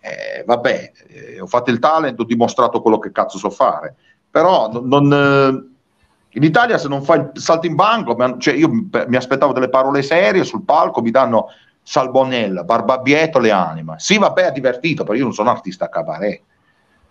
[0.07, 3.97] eh, vabbè, eh, ho fatto il talento, ho dimostrato quello che cazzo so fare
[4.37, 9.17] però non, eh, in Italia se non fai il salto in banco, cioè io mi
[9.17, 11.47] aspettavo delle parole serie sul palco, mi danno
[11.83, 13.95] Salbonella, Barbabietto, le anime.
[13.97, 16.43] Sì, vabbè, è divertito, però io non sono artista a cabaret.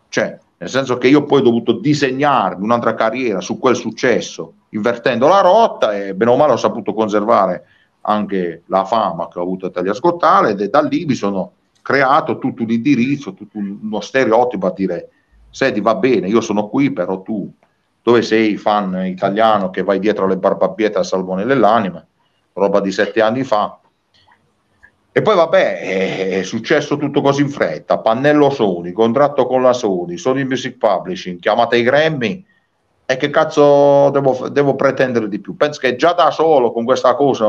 [0.08, 5.28] Cioè, nel senso che io poi ho dovuto disegnarmi un'altra carriera su quel successo, invertendo
[5.28, 7.66] la rotta e bene o male ho saputo conservare
[8.02, 11.54] anche la fama che ho avuto a Italia Scottale ed è da lì mi sono
[11.86, 15.10] creato tutto un indirizzo, tutto uno stereotipo a dire
[15.52, 17.48] senti va bene, io sono qui, però tu
[18.02, 22.04] dove sei fan italiano che vai dietro alle barbabiette al salmone dell'anima,
[22.54, 23.80] roba di sette anni fa.
[25.12, 30.18] E poi vabbè, è successo tutto così in fretta, pannello Sony, contratto con la Sony,
[30.18, 32.44] Sony Music Publishing, chiamata i Grammy,
[33.06, 35.56] e che cazzo devo, devo pretendere di più?
[35.56, 37.46] Penso che già da solo con questa cosa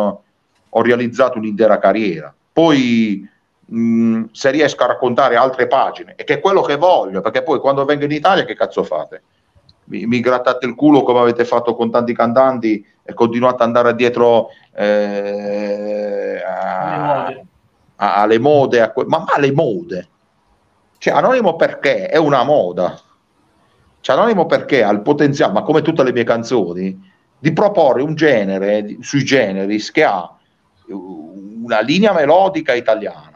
[0.69, 2.33] ho realizzato un'intera carriera.
[2.53, 3.35] Poi
[3.67, 7.59] mh, se riesco a raccontare altre pagine, e che è quello che voglio, perché poi
[7.59, 9.23] quando vengo in Italia che cazzo fate?
[9.85, 13.95] Mi, mi grattate il culo come avete fatto con tanti cantanti e continuate ad andare
[13.95, 17.27] dietro eh, a,
[17.97, 20.09] a, alle mode, a que- ma, ma le mode?
[20.99, 22.99] Cioè, Anonimo perché è una moda.
[24.01, 28.15] Cioè, Anonimo perché ha il potenziale, ma come tutte le mie canzoni, di proporre un
[28.15, 30.35] genere sui generi che ha
[30.89, 33.36] una linea melodica italiana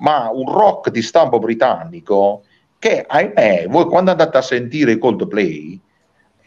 [0.00, 2.42] ma un rock di stampo britannico
[2.78, 5.78] che, ahimè, voi quando andate a sentire i Coldplay,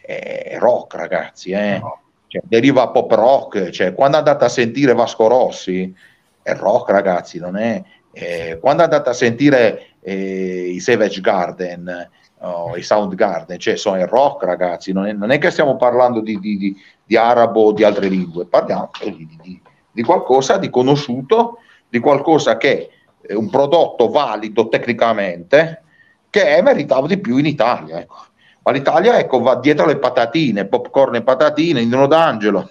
[0.00, 1.78] è rock ragazzi, eh?
[1.78, 2.00] no.
[2.26, 5.94] cioè, deriva pop rock, cioè, quando andate a sentire Vasco Rossi,
[6.42, 7.82] è rock ragazzi, non è...
[8.16, 14.06] Eh, quando andate a sentire eh, i Savage Garden, oh, i Soundgarden, cioè sono il
[14.06, 17.72] rock ragazzi, non è, non è che stiamo parlando di, di, di, di, arabo o
[17.72, 19.60] di altre lingue, parliamo di,
[19.92, 22.90] di, qualcosa di conosciuto, di qualcosa che
[23.30, 25.82] un prodotto valido tecnicamente
[26.30, 28.00] che meritava di più in Italia.
[28.00, 28.16] Ecco.
[28.62, 32.70] Ma l'Italia ecco, va dietro le patatine, popcorn e patatine, Indino d'Angelo,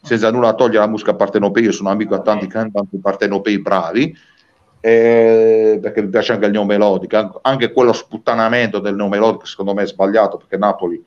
[0.00, 4.16] senza nulla togliere la musica partenopea, io sono amico a tanti cantanti partenopei bravi,
[4.80, 9.86] eh, perché mi piace anche il neomelodico, anche quello sputtanamento del neomelodico secondo me è
[9.86, 11.04] sbagliato, perché Napoli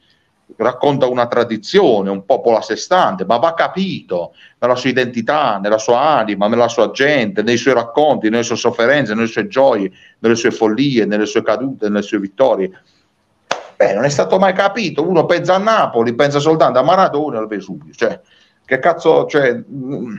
[0.58, 5.78] racconta una tradizione, un popolo a sé stante, ma va capito nella sua identità, nella
[5.78, 10.36] sua anima, nella sua gente, nei suoi racconti, nelle sue sofferenze, nelle sue gioie, nelle
[10.36, 12.72] sue follie, nelle sue cadute, nelle sue vittorie.
[13.76, 15.08] Beh, non è stato mai capito.
[15.08, 17.94] Uno pensa a Napoli, pensa soltanto a Maradona e al Vesuvio.
[17.94, 18.20] Cioè,
[18.66, 20.18] che cazzo, cioè, mm,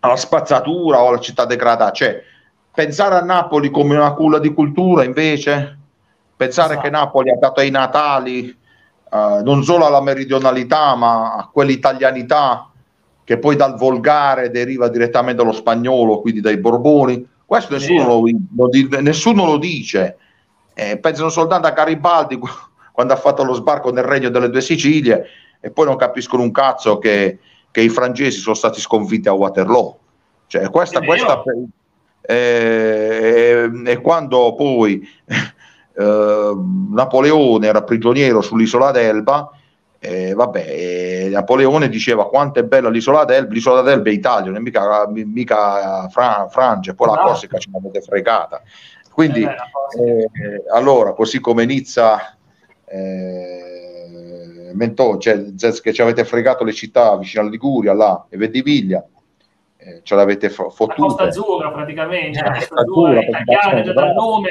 [0.00, 1.92] alla spazzatura o alla città degradata.
[1.92, 2.22] Cioè,
[2.72, 5.78] pensare a Napoli come una culla di cultura, invece,
[6.34, 6.86] pensare esatto.
[6.86, 8.57] che Napoli ha dato ai Natali
[9.10, 12.70] uh, non solo alla meridionalità, ma a quell'italianità
[13.24, 17.26] che poi dal volgare deriva direttamente dallo spagnolo, quindi dai Borboni.
[17.44, 18.22] Questo nessuno, lo,
[18.56, 20.16] lo, nessuno lo dice.
[20.74, 22.38] Eh, pensano soltanto a Garibaldi
[22.92, 25.24] quando ha fatto lo sbarco nel regno delle due Sicilie
[25.60, 27.38] e poi non capiscono un cazzo che,
[27.70, 29.98] che i francesi sono stati sconfitti a Waterloo.
[30.46, 31.42] Cioè, questa, questa
[32.22, 35.06] eh, e quando poi
[35.98, 36.54] eh,
[36.92, 39.50] Napoleone era prigioniero sull'isola d'Elba,
[40.00, 44.60] eh, vabbè, Napoleone diceva quanto è bella l'isola d'Elba, l'isola d'Elba è Italia, non è
[44.60, 48.62] mica, mica Fra, Francia, poi la Corsica ce l'avete fregata.
[49.12, 50.30] Quindi, eh,
[50.72, 52.36] allora, così come Nizza
[52.84, 55.46] eh, Mentò, cioè,
[55.82, 59.04] che ci avete fregato le città vicino alla Liguria, là, e Vendiviglia,
[59.78, 60.94] eh, ce l'avete fottuta.
[60.94, 64.50] La Costa Azzurra praticamente, la Costa Azzurra, italiana, già dal nome.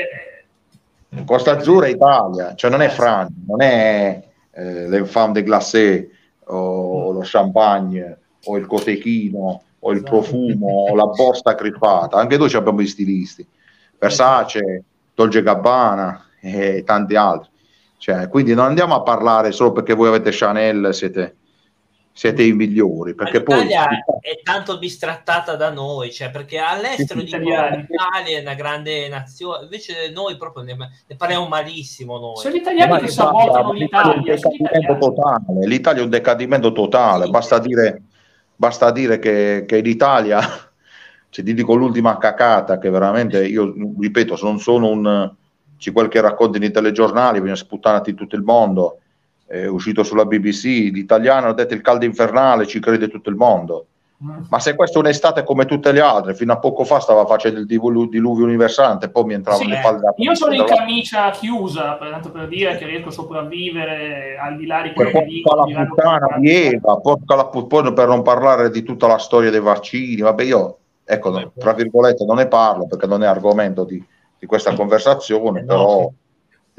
[1.26, 6.10] Costa Azzurra è Italia, cioè non è Francia, non è eh, l'enfant de glacé
[6.46, 12.54] o lo champagne o il cotechino o il profumo o la borsa crispata, anche noi
[12.54, 13.46] abbiamo i stilisti,
[13.98, 17.50] Versace, Dolce Gabbana e tanti altri.
[17.98, 21.36] Cioè, quindi non andiamo a parlare solo perché voi avete Chanel, siete,
[22.18, 23.14] siete i migliori.
[23.14, 24.20] Perché l'Italia poi...
[24.22, 30.10] è tanto bistrattata da noi, cioè perché all'estero dicono l'Italia è una grande nazione, invece
[30.12, 32.18] noi proprio ne, ne parliamo malissimo.
[32.18, 32.38] Noi.
[32.38, 34.36] Sono gli italiani che sabotano l'Italia.
[35.00, 35.68] Totale.
[35.68, 37.30] L'Italia è un decadimento totale, sì.
[37.30, 38.02] basta dire,
[38.56, 40.40] basta dire che, che l'Italia,
[41.30, 45.36] cioè, ti dico l'ultima cacata, che veramente io ripeto, non sono un
[45.78, 49.02] ci quel che racconti nei telegiornali, viene sputtanati in tutto il mondo,
[49.48, 53.88] è uscito sulla BBC, l'italiano ha detto il caldo infernale, ci crede tutto il mondo.
[54.20, 57.60] Ma se questa è un'estate come tutte le altre, fino a poco fa stava facendo
[57.60, 61.98] il diluvio universale, poi mi entrava sì, le palle da Io sono in camicia chiusa,
[62.00, 65.56] tanto per dire che riesco a sopravvivere al di là di quello che dico.
[65.56, 70.22] La puttana di Eva, la put- per non parlare di tutta la storia dei vaccini,
[70.22, 74.04] vabbè io, ecco, tra virgolette non ne parlo perché non è argomento di,
[74.40, 76.12] di questa conversazione, però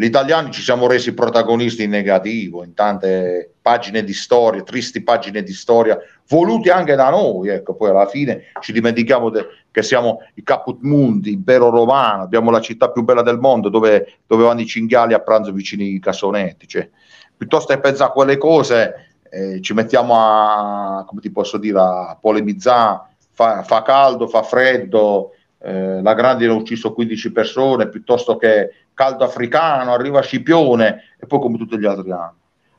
[0.00, 5.42] gli italiani ci siamo resi protagonisti in negativo, in tante pagine di storia, tristi pagine
[5.42, 10.20] di storia, voluti anche da noi, ecco, poi alla fine ci dimentichiamo de- che siamo
[10.34, 14.60] i Caput Mundi, impero romano, abbiamo la città più bella del mondo dove, dove vanno
[14.60, 16.88] i cinghiali a pranzo vicino ai cassonetti, cioè,
[17.36, 22.16] piuttosto che pensare a quelle cose eh, ci mettiamo a, come ti posso dire, a
[22.20, 23.00] polemizzare,
[23.32, 29.22] fa, fa caldo, fa freddo, eh, la grandine ha ucciso 15 persone, piuttosto che caldo
[29.22, 32.36] africano, arriva Scipione e poi come tutti gli altri anni.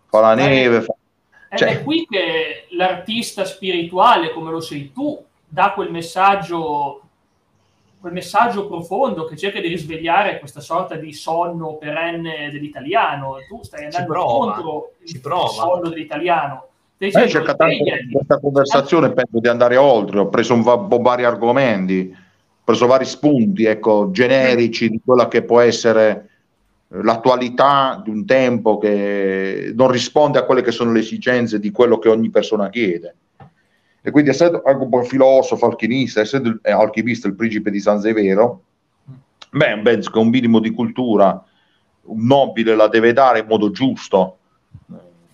[0.09, 0.81] Fa la neve.
[0.81, 0.93] Fa...
[1.55, 1.69] Cioè...
[1.69, 7.01] È qui che l'artista spirituale, come lo sei tu, dà quel messaggio,
[8.01, 13.37] quel messaggio profondo che cerca di risvegliare questa sorta di sonno perenne dell'italiano.
[13.47, 16.67] Tu stai andando prova, contro il sonno dell'italiano.
[16.97, 17.65] Stai eh, cercato
[18.11, 20.63] questa conversazione, penso di andare oltre, ho preso un,
[21.01, 22.13] vari argomenti
[22.69, 26.29] preso vari spunti ecco, generici di quella che può essere
[26.89, 31.97] l'attualità di un tempo che non risponde a quelle che sono le esigenze di quello
[31.97, 33.15] che ogni persona chiede.
[34.01, 37.99] E quindi essendo anche un po' filosofo, alchimista, essendo eh, alchimista il principe di San
[38.01, 38.61] Severo,
[39.49, 41.43] beh, penso che un minimo di cultura
[42.03, 44.37] un nobile la deve dare in modo giusto.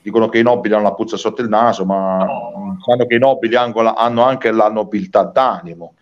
[0.02, 2.78] Dicono che i nobili hanno la puzza sotto il naso, ma no.
[2.80, 5.96] sanno che i nobili hanno anche la nobiltà d'animo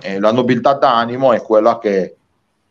[0.00, 2.16] eh, la nobiltà d'animo è quella che,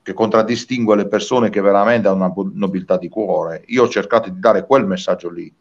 [0.02, 3.64] che, contraddistingue le persone che veramente hanno una nobiltà di cuore.
[3.68, 5.52] Io ho cercato di dare quel messaggio lì.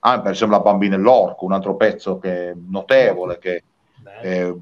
[0.00, 3.62] Ah, per esempio la bambina e l'orco, un altro pezzo che è notevole, che
[4.22, 4.54] eh,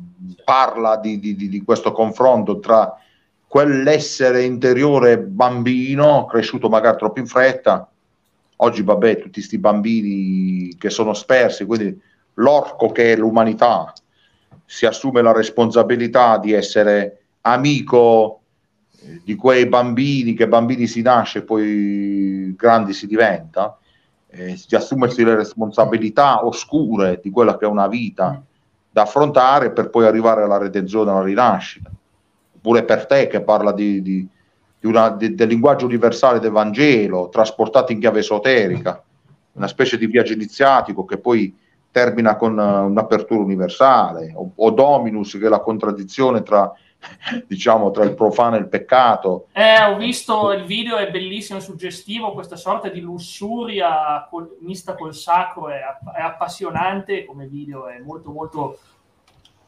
[0.45, 2.99] parla di, di, di, questo confronto tra
[3.47, 7.89] quell'essere interiore bambino, cresciuto magari troppo in fretta,
[8.57, 11.99] oggi vabbè, tutti questi bambini che sono spersi, quindi
[12.35, 13.93] l'orco che è l'umanità,
[14.71, 18.43] si assume la responsabilità di essere amico
[19.01, 23.77] eh, di quei bambini, che bambini si nasce e poi grandi si diventa,
[24.29, 28.41] eh, di assumersi le responsabilità oscure di quella che è una vita
[28.93, 31.91] da affrontare per poi arrivare alla redenzione, alla rinascita.
[32.55, 34.29] Oppure per te che parla di, di,
[34.79, 39.03] di una, di, del linguaggio universale del Vangelo, trasportato in chiave esoterica,
[39.55, 41.53] una specie di viaggio iniziatico che poi
[41.91, 46.73] termina con uh, un'apertura universale, o, o, Dominus che è la contraddizione tra,
[47.47, 49.47] diciamo, tra il profano e il peccato.
[49.53, 55.15] Eh, ho visto il video, è bellissimo suggestivo, questa sorta di lussuria col, mista col
[55.15, 55.81] sacro, è,
[56.17, 58.79] è, appassionante come video, è molto molto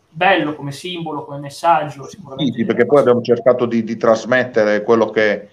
[0.08, 2.06] bello come simbolo, come messaggio.
[2.06, 5.48] Sicuramente sì, perché poi abbiamo cercato di, di trasmettere quello che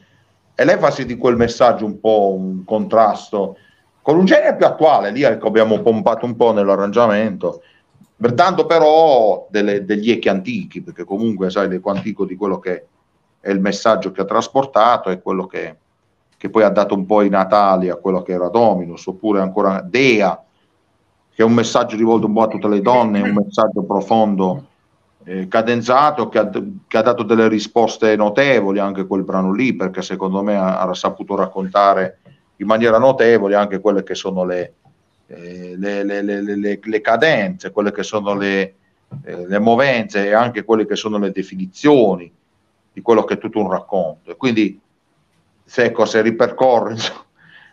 [0.54, 3.56] è l'enfasi di quel messaggio, un po' un contrasto
[4.02, 7.62] con un genere più attuale, lì ecco, abbiamo pompato un po' nell'arrangiamento,
[8.16, 12.86] dando però delle, degli echi antichi, perché comunque sai l'eco antico di quello che
[13.40, 15.76] è il messaggio che ha trasportato è quello che,
[16.38, 19.82] che poi ha dato un po' i natali a quello che era Dominus, oppure ancora
[19.82, 20.44] Dea,
[21.34, 24.66] che è un messaggio rivolto un po' a tutte le donne, un messaggio profondo,
[25.24, 30.02] eh, cadenzato, che ha, che ha, dato delle risposte notevoli anche quel brano lì, perché
[30.02, 32.20] secondo me ha, ha saputo raccontare
[32.60, 34.74] in maniera notevole anche quelle che sono le,
[35.28, 38.76] eh, le, le, le, cadenze, quelle che sono le,
[39.24, 42.32] eh, le movenze e anche quelle che sono le definizioni
[42.92, 44.32] di quello che è tutto un racconto.
[44.32, 44.80] E quindi
[45.64, 47.26] se, ecco, se ripercorre insomma,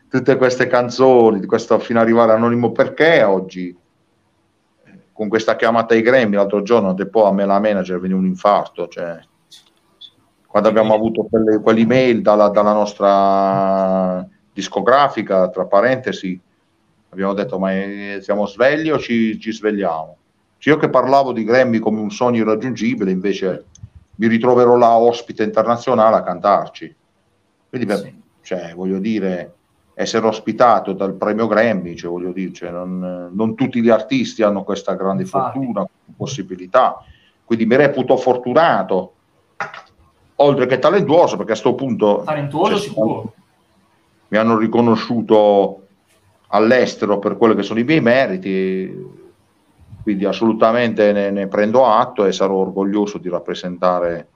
[0.08, 3.76] tutte queste canzoni, questo, fino ad arrivare Anonimo Perché oggi,
[5.12, 8.86] con questa chiamata ai Grammy, l'altro giorno, dopo a me la manager veniva un infarto,
[8.86, 9.18] cioè,
[10.46, 14.26] quando abbiamo avuto quelle, quell'email dalla, dalla nostra
[14.56, 16.40] discografica, tra parentesi,
[17.10, 17.70] abbiamo detto ma
[18.20, 20.16] siamo svegli o ci, ci svegliamo?
[20.56, 23.66] Cioè, io che parlavo di Grammy come un sogno irraggiungibile, invece
[24.14, 26.94] mi ritroverò là ospite internazionale a cantarci.
[27.68, 28.22] Quindi, beh, sì.
[28.40, 29.52] cioè, voglio dire,
[29.92, 34.64] essere ospitato dal premio Grammy, cioè, voglio dire, cioè, non, non, tutti gli artisti hanno
[34.64, 35.58] questa grande Infatti.
[35.58, 35.86] fortuna,
[36.16, 37.04] possibilità.
[37.44, 39.12] Quindi mi reputo fortunato,
[40.36, 42.22] oltre che talentuoso, perché a questo punto...
[42.24, 43.34] Talentuoso cioè, sicuro
[44.28, 45.86] mi hanno riconosciuto
[46.48, 49.24] all'estero per quelli che sono i miei meriti,
[50.02, 54.28] quindi assolutamente ne, ne, prendo atto e sarò orgoglioso di rappresentare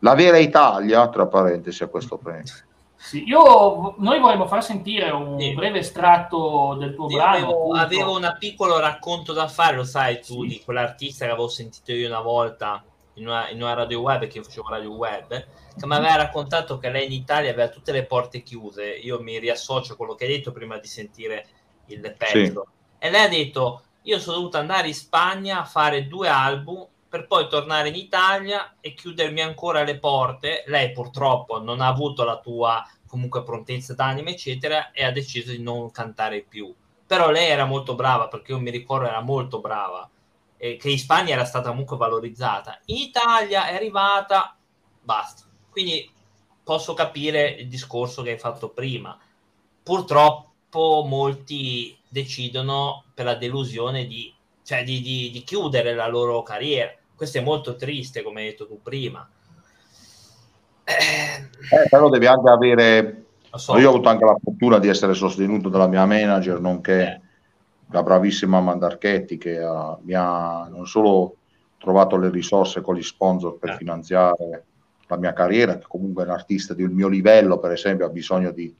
[0.00, 2.52] la vera Italia, tra parentesi, a questo premio.
[2.94, 5.52] Sì, io, noi vorremmo far sentire un sì.
[5.54, 7.36] breve estratto del tuo io brano.
[7.36, 10.48] Avevo, avevo un piccolo racconto da fare, lo sai tu, sì.
[10.48, 12.82] di quell'artista che avevo sentito io una volta
[13.14, 16.78] in una, in una radio web, che io facevo radio web, che mi aveva raccontato
[16.78, 18.84] che lei in Italia aveva tutte le porte chiuse.
[18.84, 21.46] Io mi riassocio a quello che hai detto prima di sentire
[21.86, 22.66] il pezzo.
[22.66, 23.06] Sì.
[23.06, 27.26] E lei ha detto: Io sono dovuta andare in Spagna a fare due album per
[27.26, 30.64] poi tornare in Italia e chiudermi ancora le porte.
[30.66, 35.62] Lei purtroppo non ha avuto la tua comunque prontezza d'anima, eccetera, e ha deciso di
[35.62, 36.74] non cantare più.
[37.06, 40.10] Però lei era molto brava perché io mi ricordo era molto brava.
[40.56, 42.80] E che in Spagna era stata comunque valorizzata.
[42.86, 44.56] In Italia è arrivata,
[45.00, 45.44] basta
[45.74, 46.08] quindi
[46.62, 49.18] posso capire il discorso che hai fatto prima.
[49.82, 54.32] Purtroppo molti decidono per la delusione di,
[54.62, 56.94] cioè di, di, di chiudere la loro carriera.
[57.16, 59.28] Questo è molto triste, come hai detto tu prima.
[60.84, 63.24] Eh, però devi anche avere...
[63.54, 63.76] So.
[63.76, 67.20] Io ho avuto anche la fortuna di essere sostenuto dalla mia manager, nonché eh.
[67.90, 71.36] La bravissima Mandarchetti, che uh, mi ha non solo
[71.78, 73.76] trovato le risorse con gli sponsor per eh.
[73.76, 74.64] finanziare
[75.06, 78.50] la mia carriera, che comunque è un artista del mio livello, per esempio, ha bisogno
[78.50, 78.74] di,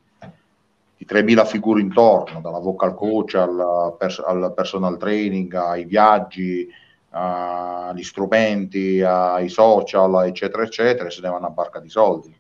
[0.97, 6.67] di 3.000 figure intorno, dalla vocal coach al, pers- al personal training, ai viaggi,
[7.11, 12.35] agli strumenti, ai social, eccetera, eccetera, se ne va una barca di soldi.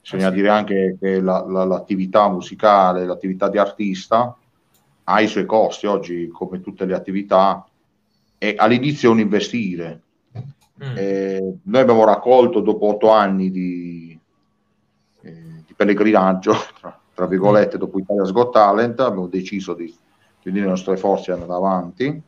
[0.00, 4.36] Bisogna dire anche che la, la, l'attività musicale, l'attività di artista
[5.04, 5.86] ha i suoi costi.
[5.86, 7.66] Oggi, come tutte le attività,
[8.38, 10.04] è all'inizio un investire,
[10.82, 10.96] Mm.
[10.96, 14.18] Eh, noi abbiamo raccolto dopo otto anni di,
[15.20, 19.86] eh, di pellegrinaggio, tra, tra virgolette, dopo Italia's Got Talent, abbiamo deciso di,
[20.42, 22.22] di unire le nostre forze e andare avanti.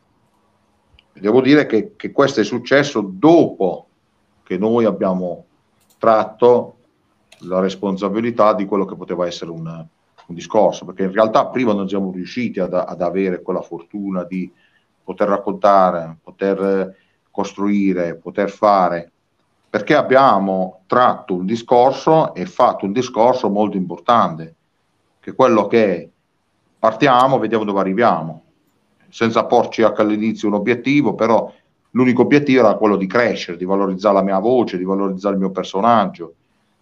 [1.13, 3.87] E devo dire che, che questo è successo dopo
[4.43, 5.45] che noi abbiamo
[5.97, 6.75] tratto
[7.41, 9.85] la responsabilità di quello che poteva essere un,
[10.27, 14.51] un discorso, perché in realtà prima non siamo riusciti ad, ad avere quella fortuna di
[15.03, 16.95] poter raccontare, poter
[17.31, 19.11] costruire, poter fare,
[19.69, 24.55] perché abbiamo tratto un discorso e fatto un discorso molto importante,
[25.19, 26.09] che è quello che
[26.79, 28.43] partiamo, vediamo dove arriviamo,
[29.09, 31.51] senza porci all'inizio un obiettivo, però
[31.91, 35.51] l'unico obiettivo era quello di crescere, di valorizzare la mia voce, di valorizzare il mio
[35.51, 36.33] personaggio,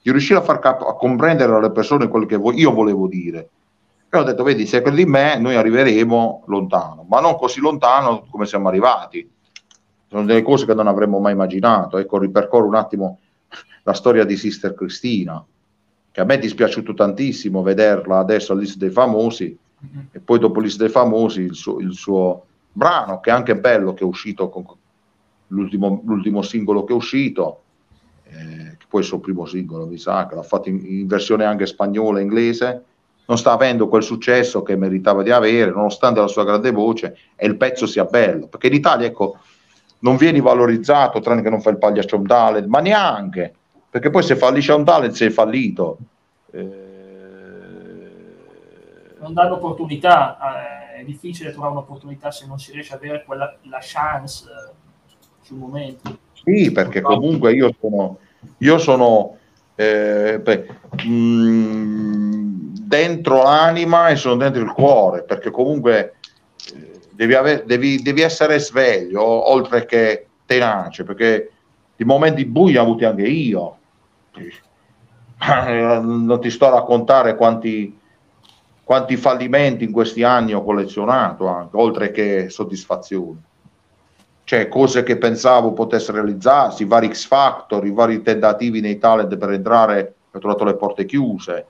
[0.05, 3.49] di riuscire a far cap- a comprendere alle persone quello che vo- io volevo dire.
[4.07, 8.27] E ho detto, vedi, se credi in me, noi arriveremo lontano, ma non così lontano
[8.29, 9.27] come siamo arrivati
[10.07, 11.97] sono delle cose che non avremmo mai immaginato.
[11.97, 13.19] Ecco, ripercorro un attimo
[13.83, 15.43] la storia di Sister Cristina,
[16.11, 19.57] che a me è dispiaciuto tantissimo vederla adesso all'Ista dei Famosi,
[20.11, 23.93] e poi dopo l'Ista dei Famosi il suo, il suo, brano, che è anche bello,
[23.93, 24.65] che è uscito con
[25.47, 27.63] l'ultimo, l'ultimo singolo che è uscito,
[28.27, 31.07] eh, che poi è il suo primo singolo, mi sa, che l'ha fatto in, in
[31.07, 32.83] versione anche spagnola e inglese,
[33.27, 37.47] non sta avendo quel successo che meritava di avere, nonostante la sua grande voce, e
[37.47, 39.37] il pezzo sia bello, perché in Italia, ecco,
[39.99, 43.53] non vieni valorizzato, tranne che non fai il pagliaccio un talent, ma neanche,
[43.89, 45.97] perché poi se fallisce un talent sei fallito.
[46.51, 46.83] Eh...
[49.19, 53.57] Non danno opportunità, eh, è difficile trovare un'opportunità se non si riesce ad avere quella,
[53.63, 54.73] la chance eh,
[55.41, 56.24] sul momento.
[56.45, 58.19] Sì, perché comunque io sono,
[58.59, 59.37] io sono
[59.75, 60.67] eh, beh,
[61.03, 66.17] mh, mm, dentro l'anima e sono dentro il cuore, perché comunque
[66.73, 71.51] eh, devi, ave- devi, devi, essere sveglio, oltre che tenace, perché
[71.95, 73.77] di momenti bui ho avuti anche io.
[75.37, 77.99] Non ti sto a raccontare quanti,
[78.83, 83.41] quanti fallimenti in questi anni ho collezionato, anche, oltre che soddisfazioni
[84.45, 89.35] cioè cose che pensavo potessero realizzarsi, i vari X Factor, i vari tentativi nei talent
[89.37, 91.65] per entrare, ho trovato le porte chiuse,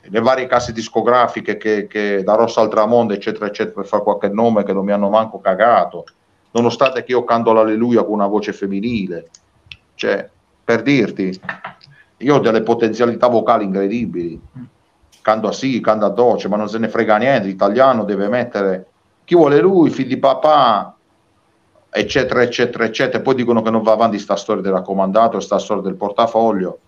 [0.00, 4.28] le varie casse discografiche che, che da Rossa al Tramonto, eccetera, eccetera, per fare qualche
[4.28, 6.04] nome che non mi hanno manco cagato,
[6.52, 9.28] nonostante che io canto l'alleluia con una voce femminile,
[9.96, 10.28] cioè,
[10.62, 11.36] per dirti,
[12.18, 14.40] io ho delle potenzialità vocali incredibili,
[15.20, 18.86] canto a sì, canto a doce, ma non se ne frega niente, l'italiano deve mettere
[19.24, 20.95] chi vuole lui, figlio di papà,
[21.96, 23.22] eccetera, eccetera, eccetera.
[23.22, 26.78] Poi dicono che non va avanti sta storia del raccomandato, sta storia del portafoglio,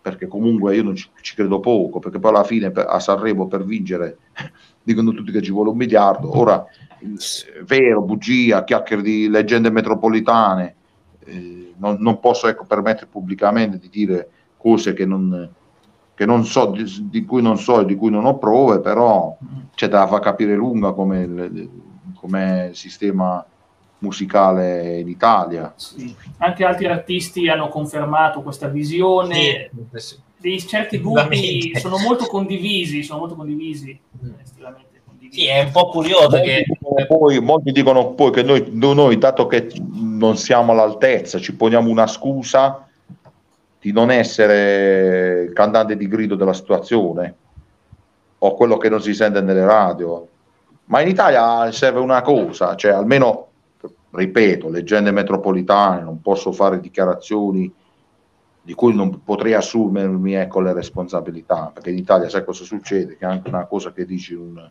[0.00, 3.64] perché comunque io non ci, ci credo poco, perché poi alla fine a Sanremo per
[3.64, 4.18] vincere
[4.82, 6.38] dicono tutti che ci vuole un miliardo.
[6.38, 6.64] Ora,
[7.64, 10.74] vero, bugia, chiacchiere di leggende metropolitane,
[11.24, 14.28] eh, non, non, posso ecco, permettere pubblicamente di dire
[14.58, 15.50] cose che non,
[16.14, 19.36] che non so, di, di, cui non so e di cui non ho prove, però
[19.74, 23.44] c'è da far capire lunga come il sistema
[24.04, 25.72] musicale in Italia.
[25.76, 26.14] Sì.
[26.38, 29.70] Anche altri artisti hanno confermato questa visione.
[29.94, 30.16] Sì.
[30.36, 33.98] Dei certi gruppi sono molto condivisi, sono molto condivisi.
[34.24, 34.32] Mm.
[35.34, 36.64] Sì, è un po' curioso molti che...
[37.08, 42.06] Poi, molti dicono poi che noi, noi, dato che non siamo all'altezza, ci poniamo una
[42.06, 42.86] scusa
[43.80, 47.34] di non essere il cantante di grido della situazione
[48.38, 50.28] o quello che non si sente nelle radio.
[50.84, 53.48] Ma in Italia serve una cosa, cioè almeno
[54.14, 57.72] ripeto, leggende metropolitane, non posso fare dichiarazioni
[58.62, 63.16] di cui non potrei assumermi ecco, le responsabilità, perché in Italia sai cosa succede?
[63.16, 64.68] Che anche una cosa che dici in, un,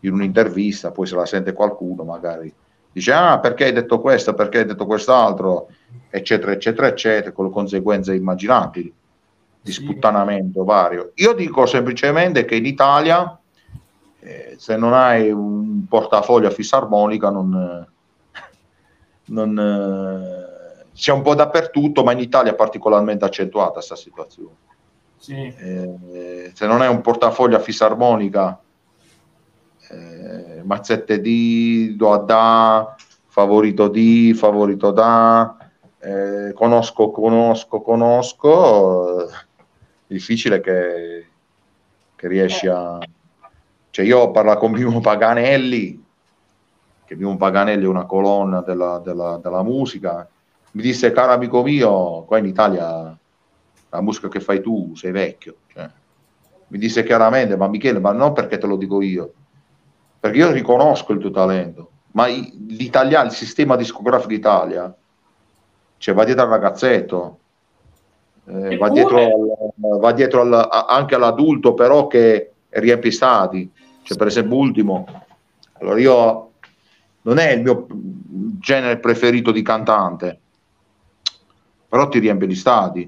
[0.00, 2.52] in un'intervista, poi se la sente qualcuno magari
[2.90, 5.68] dice ah perché hai detto questo, perché hai detto quest'altro,
[6.08, 8.94] eccetera, eccetera, eccetera, con le conseguenze immaginabili
[9.60, 11.10] di sputtanamento vario.
[11.16, 13.38] Io dico semplicemente che in Italia
[14.20, 17.86] eh, se non hai un portafoglio a fissarmonica non
[19.28, 24.66] non, eh, c'è un po' dappertutto, ma in Italia è particolarmente accentuata questa situazione.
[25.16, 25.34] Sì.
[25.34, 28.60] Eh, se non è un portafoglio a fisarmonica,
[29.90, 35.56] eh, mazzette di, do a da, favorito di, favorito da,
[36.00, 39.32] eh, conosco, conosco, conosco, eh,
[40.06, 41.26] difficile che,
[42.16, 42.98] che riesci a...
[43.90, 46.04] Cioè io parlo con Mimo Paganelli,
[47.08, 50.28] che Mimo Paganelli è una colonna della, della, della, musica,
[50.72, 53.18] mi disse, caro amico mio, qua in Italia
[53.88, 55.54] la musica che fai tu sei vecchio.
[55.72, 55.88] Cioè,
[56.66, 59.32] mi disse chiaramente, ma Michele, ma non perché te lo dico io,
[60.20, 64.94] perché io riconosco il tuo talento, ma l'italiano, il sistema discografico Italia,
[65.96, 67.38] cioè va dietro al ragazzetto,
[68.48, 74.26] eh, va, dietro al, va dietro, al, anche all'adulto però che riempie stati, cioè per
[74.26, 75.06] esempio ultimo,
[75.78, 76.47] allora io
[77.28, 77.86] non è il mio
[78.58, 80.40] genere preferito di cantante,
[81.86, 83.02] però ti riempie gli stadi.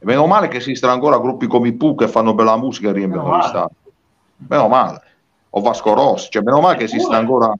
[0.00, 2.92] E meno male che esistono ancora gruppi come i Pooh che fanno bella musica e
[2.92, 3.74] riempiono gli stadi.
[4.48, 5.02] Meno male.
[5.50, 7.52] O Vasco Rossi, cioè meno male che esiste ancora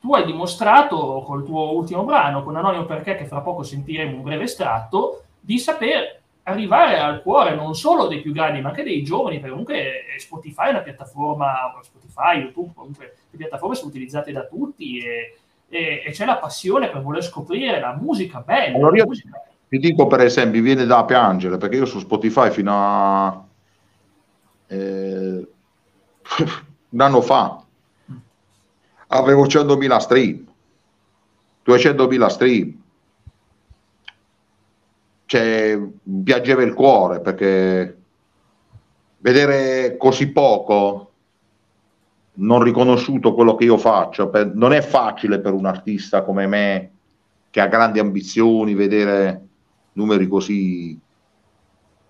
[0.00, 4.22] tu hai dimostrato col tuo ultimo brano, con Anonimo Perché, che fra poco sentiremo un
[4.22, 9.02] breve estratto, di saper arrivare al cuore non solo dei più grandi, ma anche dei
[9.02, 14.44] giovani, perché comunque Spotify è una piattaforma, Spotify, YouTube, comunque le piattaforme sono utilizzate da
[14.44, 15.38] tutti e,
[15.68, 18.76] e, e c'è la passione per voler scoprire la musica bella.
[18.76, 19.42] Allora io musica.
[19.68, 23.44] ti dico per esempio, viene da piangere, perché io su Spotify fino a
[24.68, 25.48] eh,
[26.90, 27.60] un anno fa
[29.08, 30.46] avevo 100.000 stream,
[31.66, 32.84] 200.000 stream.
[35.26, 35.76] Cioè,
[36.22, 37.98] piangeva il cuore perché
[39.18, 41.10] vedere così poco
[42.34, 46.90] non riconosciuto quello che io faccio, per, non è facile per un artista come me
[47.50, 49.46] che ha grandi ambizioni vedere
[49.94, 50.98] numeri così,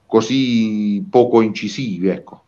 [0.04, 2.42] così poco incisivi, ecco.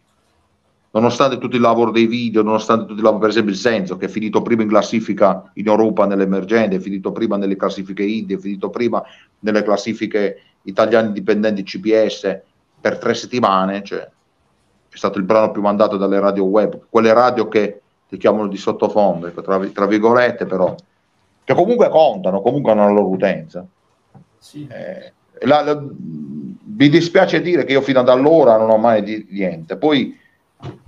[0.91, 4.07] Nonostante tutto il lavoro dei video, nonostante tutto il lavoro, per esempio il Senso, che
[4.07, 8.41] è finito prima in classifica in Europa nell'emergente, è finito prima nelle classifiche indie, è
[8.41, 9.03] finito prima
[9.41, 12.41] nelle classifiche italiane indipendenti CPS
[12.81, 17.49] per tre settimane, cioè, è stato il brano più mandato dalle radio web, quelle radio
[17.49, 20.75] che ti chiamano di sottofondo, ecco, tra, tra, virgolette, però,
[21.45, 23.67] che comunque contano, comunque hanno la loro utenza.
[24.39, 24.67] Sì.
[24.71, 25.13] Eh,
[25.47, 29.77] la, la, mi dispiace dire che io fino ad allora non ho mai di niente.
[29.77, 30.17] Poi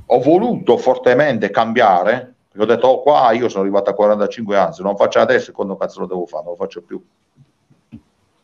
[0.06, 4.72] ho voluto fortemente cambiare, perché ho detto, oh qua io sono arrivato a 45 anni,
[4.72, 6.44] se non faccio adesso, quando cazzo lo devo fare?
[6.44, 7.02] Non lo faccio più.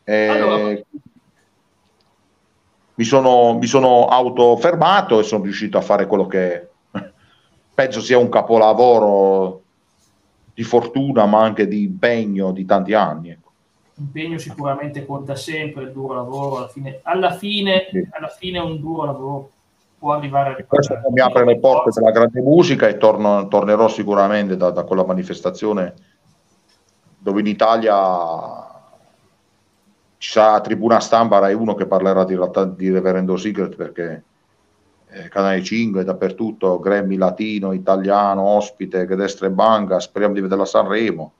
[0.03, 0.79] Eh, allora.
[2.97, 6.67] Mi, sono, mi sono autofermato e sono riuscito a fare quello che
[7.73, 9.61] penso sia un capolavoro
[10.53, 13.29] di fortuna, ma anche di impegno di tanti anni.
[13.29, 13.45] Ecco
[13.99, 18.07] impegno sicuramente conta sempre, il duro lavoro, alla fine, alla fine, sì.
[18.11, 19.49] alla fine un duro lavoro
[19.97, 20.63] può arrivare a...
[20.63, 25.05] Questo mi apre le porte della grande musica e torno, tornerò sicuramente da, da, quella
[25.05, 25.93] manifestazione
[27.17, 28.66] dove in Italia
[30.17, 32.37] ci sarà tribuna stampa Rai 1 che parlerà di,
[32.75, 34.23] di Reverendo Secret perché
[35.09, 40.67] eh, Canale 5 dappertutto, Grammy latino, italiano, ospite, destra e banca, speriamo di vederla a
[40.67, 41.33] Sanremo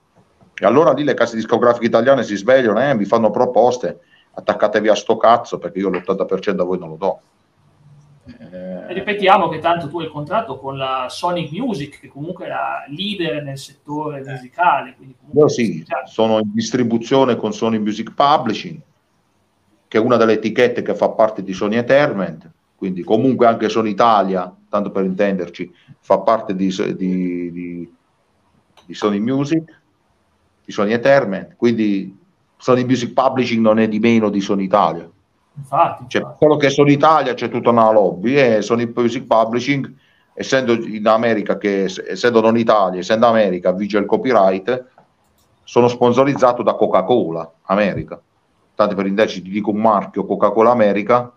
[0.59, 3.99] e allora lì le case discografiche italiane si svegliano e eh, mi fanno proposte,
[4.33, 7.19] attaccatevi a sto cazzo perché io l'80% a voi non lo do.
[8.51, 8.93] Eh...
[8.93, 12.85] Ripetiamo che tanto tu hai il contratto con la Sonic Music, che comunque è la
[12.87, 14.95] leader nel settore musicale.
[15.33, 18.79] Io sì, sono in distribuzione con Sony Music Publishing,
[19.87, 23.91] che è una delle etichette che fa parte di Sony Entertainment, quindi comunque anche Sony
[23.91, 27.93] Italia, tanto per intenderci, fa parte di, di, di,
[28.85, 29.75] di Sony Music
[30.67, 32.13] di Sony Entertainment, quindi
[32.57, 35.09] Sony Music Publishing non è di meno di Sony Italia.
[35.57, 39.91] Infatti, cioè, quello che è Sony Italia c'è tutta una lobby e Sony Music Publishing,
[40.33, 44.85] essendo in America, che essendo non Italia, essendo America, vige il copyright,
[45.63, 48.21] sono sponsorizzato da Coca-Cola America.
[48.75, 51.31] Tanto per intenderci, ti dico un marchio Coca-Cola America,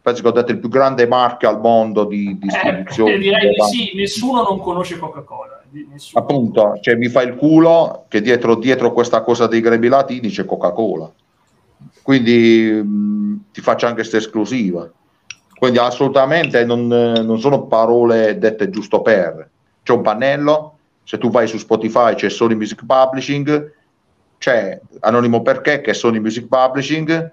[0.00, 3.14] penso che ho detto il più grande marchio al mondo di distribuzione.
[3.14, 5.62] Eh, direi di sì, nessuno non conosce Coca-Cola.
[5.68, 6.22] Nessuno.
[6.22, 10.44] Appunto, cioè, mi fa il culo che dietro, dietro questa cosa dei grebi latini c'è
[10.44, 11.12] Coca-Cola.
[12.06, 14.88] Quindi mh, ti faccio anche questa esclusiva.
[15.58, 19.50] Quindi assolutamente non, non sono parole dette giusto per.
[19.82, 23.72] C'è un pannello, se tu vai su Spotify c'è Sony Music Publishing,
[24.38, 27.32] c'è Anonimo Perché che è Sony Music Publishing,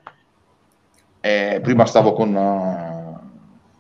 [1.20, 3.20] e prima stavo con, uh,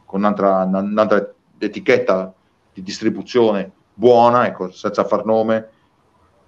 [0.05, 2.31] con un'altra, un'altra etichetta
[2.71, 5.69] di distribuzione buona, ecco, senza far nome,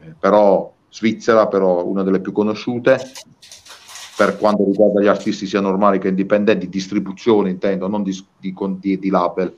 [0.02, 3.00] eh, però Svizzera, però una delle più conosciute,
[4.16, 9.10] per quanto riguarda gli artisti sia normali che indipendenti, distribuzione intendo, non di, di, di
[9.10, 9.56] label.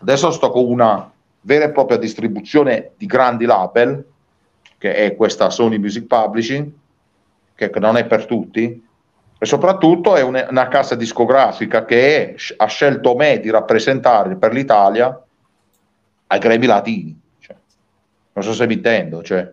[0.00, 1.10] Adesso sto con una
[1.42, 4.04] vera e propria distribuzione di grandi label,
[4.78, 6.70] che è questa Sony Music Publishing,
[7.54, 8.82] che non è per tutti,
[9.38, 14.52] e soprattutto è una, una casa discografica che è, ha scelto me di rappresentare per
[14.52, 15.22] l'Italia
[16.28, 17.20] ai Grammy Latini.
[17.38, 17.56] Cioè,
[18.32, 19.52] non so se mi intendo, cioè,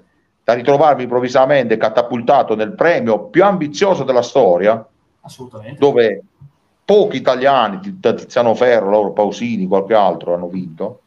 [0.51, 4.85] da ritrovarmi improvvisamente catapultato nel premio più ambizioso della storia,
[5.77, 6.23] dove
[6.83, 10.99] pochi italiani, da Tiziano Ferro, Lauro Pausini, qualche altro hanno vinto.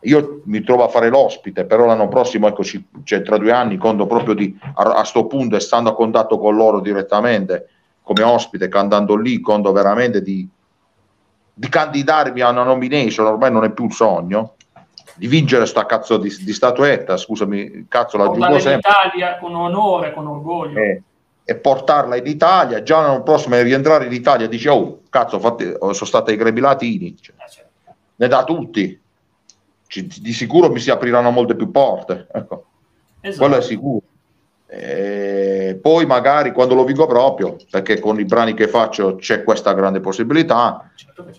[0.00, 4.06] Io mi trovo a fare l'ospite, però l'anno prossimo, eccoci, cioè tra due anni, conto
[4.06, 7.68] proprio di, a, a sto punto e stando a contatto con loro direttamente
[8.02, 10.46] come ospite, andando lì, conto veramente di,
[11.54, 14.53] di candidarmi a una nomination, ormai non è più un sogno,
[15.16, 18.90] di vincere sta cazzo di, di statuetta, scusami, cazzo la aggiungo sempre.
[18.90, 20.78] Italia con onore, con orgoglio.
[20.78, 21.02] Eh,
[21.46, 25.92] e portarla in Italia, già l'anno prossimo rientrare in Italia dice oh, cazzo, fatti, sono
[25.92, 27.94] stati i grebi latini, cioè, eh, certo.
[28.16, 29.00] ne da tutti.
[29.86, 32.64] Ci, di sicuro mi si apriranno molte più porte, ecco.
[33.20, 33.44] Esatto.
[33.44, 34.02] quello è sicuro.
[34.66, 39.72] E poi magari quando lo vinco proprio, perché con i brani che faccio c'è questa
[39.74, 41.30] grande possibilità, certo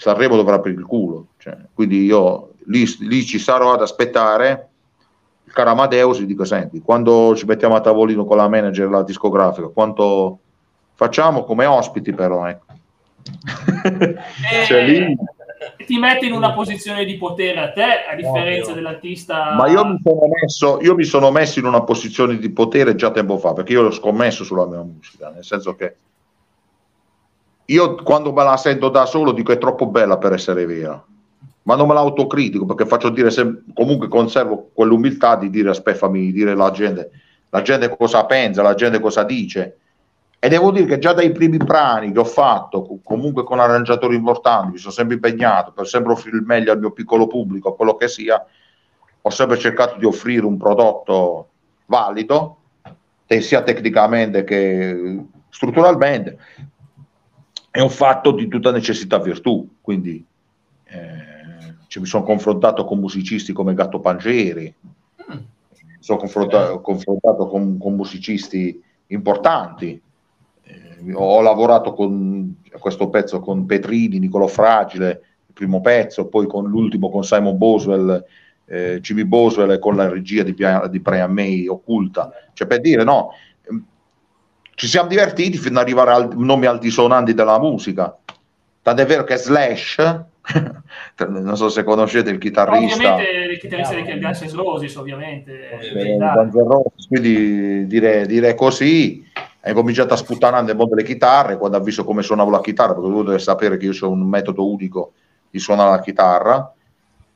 [0.00, 1.26] Sanremo dovrà aprire il culo.
[1.36, 4.68] Cioè, quindi io lì, lì ci sarò ad aspettare
[5.44, 9.02] il caro Amadeus gli dico senti quando ci mettiamo a tavolino con la manager la
[9.02, 10.38] discografica quanto
[11.00, 12.66] facciamo come ospiti però ecco.
[13.84, 15.16] Eh, cioè, lì...
[15.86, 18.74] ti mette in una posizione di potere a te, a differenza Ovvio.
[18.74, 19.54] dell'artista.
[19.54, 23.10] Ma io mi, sono messo, io mi sono messo in una posizione di potere già
[23.10, 25.96] tempo fa, perché io ho scommesso sulla mia musica, nel senso che
[27.64, 31.02] io quando me la sento da solo dico è troppo bella per essere vera,
[31.62, 35.98] ma non me la autocritico perché faccio dire, sem- comunque conservo quell'umiltà di dire aspetta,
[35.98, 37.10] fammi dire la gente,
[37.50, 39.76] la gente cosa pensa, la gente cosa dice.
[40.38, 44.16] E devo dire che già dai primi brani che ho fatto, co- comunque con arrangiatori
[44.16, 47.94] importanti, mi sono sempre impegnato per sempre offrire il meglio al mio piccolo pubblico, quello
[47.96, 48.42] che sia,
[49.20, 51.48] ho sempre cercato di offrire un prodotto
[51.86, 52.56] valido,
[53.26, 56.38] sia tecnicamente che strutturalmente,
[57.70, 60.24] è un fatto di tutta necessità virtù, quindi
[60.84, 61.29] eh,
[61.90, 64.72] ci mi sono confrontato con musicisti come Gatto Pangeri,
[65.28, 65.32] Mm.
[65.32, 70.00] mi sono confrontato, confrontato con, con musicisti importanti,
[70.62, 76.68] Eh, ho lavorato con questo pezzo con Petrini, Nicolo Fragile, il primo pezzo, poi con
[76.68, 78.24] l'ultimo con Simon Boswell,
[78.66, 83.02] eh, Jimmy Boswell e con la regia di, di Brian May occulta, cioè per dire
[83.02, 83.32] no,
[83.68, 83.84] ehm,
[84.76, 88.16] ci siamo divertiti fino ad arrivare a nomi altisonanti della musica,
[88.80, 89.96] tant'è vero che Slash,
[91.28, 95.68] non so se conoscete il chitarrista, Ovviamente il chitarrista dei Guns N' Roses, ovviamente.
[95.72, 96.58] Ovviamente.
[96.58, 99.26] Roses, quindi dire, dire così
[99.62, 102.94] hai cominciato a sputtanare nel mondo delle chitarre quando ha visto come suonavo la chitarra
[102.94, 105.12] perché tu devi sapere che io ho un metodo unico
[105.50, 106.72] di suonare la chitarra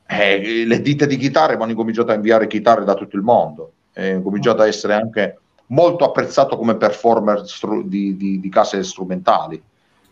[0.07, 3.71] eh, le ditte di chitarre mi hanno incominciato a inviare chitarre da tutto il mondo
[3.95, 5.37] ho cominciato a essere anche
[5.67, 9.61] molto apprezzato come performer stru- di, di- di case strumentali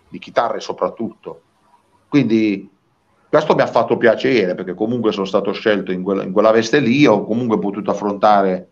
[0.07, 1.41] di chitarre soprattutto
[2.07, 2.69] quindi
[3.33, 6.79] questo mi ha fatto piacere perché comunque sono stato scelto in quella, in quella veste
[6.79, 8.67] lì ho comunque potuto affrontare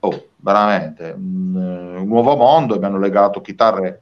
[0.00, 4.00] oh, veramente un, un nuovo mondo e mi hanno legato chitarre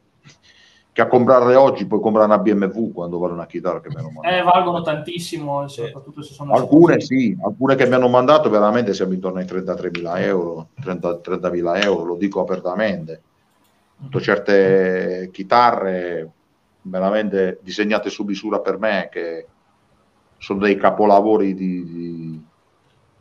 [0.92, 4.12] che a comprarle oggi puoi comprare una BMW quando vale una chitarra che mi hanno
[4.12, 4.36] mandato.
[4.36, 9.12] Eh, valgono tantissimo, soprattutto se sono alcune sì, alcune che mi hanno mandato veramente siamo
[9.12, 13.22] intorno ai 33.000 euro 30 30.000 euro, lo dico apertamente.
[14.00, 16.30] Tutto certe chitarre
[16.82, 19.46] veramente disegnate su misura per me che
[20.38, 22.44] sono dei capolavori di, di,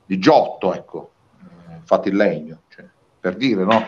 [0.05, 1.11] di Giotto ecco
[1.41, 2.86] eh, fatti in legno cioè,
[3.20, 3.84] per dire no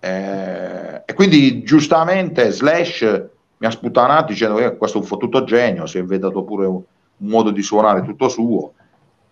[0.00, 3.30] eh, e quindi giustamente Slash
[3.62, 6.82] mi ha sputtanato dicendo che questo è un fottuto genio, si è inventato pure un,
[7.18, 8.72] un modo di suonare tutto suo,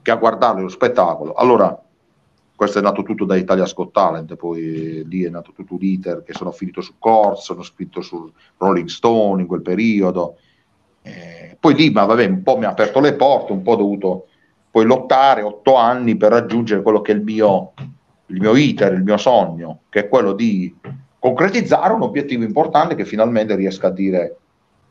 [0.01, 1.33] che a guardarlo è lo spettacolo.
[1.33, 1.77] Allora,
[2.55, 6.33] questo è nato tutto da Italia Scott Talent, poi lì è nato tutto l'iter che
[6.33, 10.37] sono finito su Corse, sono scritto su Rolling Stone in quel periodo.
[11.03, 13.77] Eh, poi lì, ma vabbè, un po' mi ha aperto le porte, un po' ho
[13.77, 14.27] dovuto
[14.71, 17.73] poi lottare otto anni per raggiungere quello che è il mio,
[18.27, 20.75] il mio iter, il mio sogno, che è quello di
[21.19, 24.37] concretizzare un obiettivo importante che finalmente riesca a dire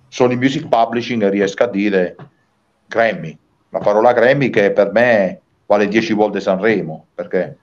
[0.10, 2.16] Sony Music Publishing e riesca a dire
[2.88, 3.38] Grammy,
[3.70, 7.58] la parola Grammy che per me vale 10 volte Sanremo, perché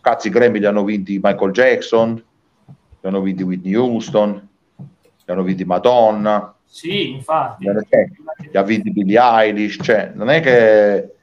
[0.00, 5.64] cazzi Grammy li hanno vinti Michael Jackson, li hanno vinti Whitney Houston, li hanno vinti
[5.64, 7.64] Madonna, Sì, infatti.
[7.64, 8.08] cioè,
[8.48, 11.14] li ha vinti Billie Eilish, cioè non è che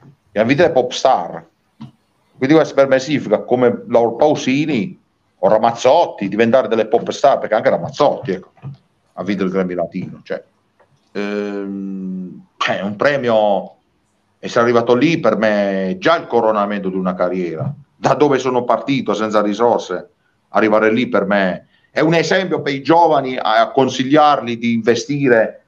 [0.43, 1.43] vinti le pop star.
[2.35, 4.99] Quindi questo per me significa come Laura Pausini
[5.39, 8.51] o Ramazzotti diventare delle pop star, perché anche Ramazzotti ecco,
[9.13, 10.19] ha vinto il Grammy Latino.
[10.21, 10.43] Cioè,
[11.13, 13.75] ehm, è un premio,
[14.39, 17.73] essere arrivato lì per me è già il coronamento di una carriera.
[17.95, 20.09] Da dove sono partito senza risorse,
[20.49, 21.67] arrivare lì per me
[21.97, 25.63] è un esempio per i giovani a consigliarli di investire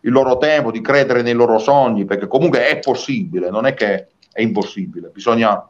[0.00, 4.08] il loro tempo, di credere nei loro sogni, perché comunque è possibile, non è che
[4.30, 5.66] è impossibile, bisogna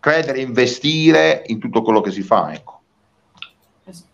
[0.00, 2.52] credere e investire in tutto quello che si fa.
[2.52, 2.80] Ecco.
[3.84, 4.04] Es-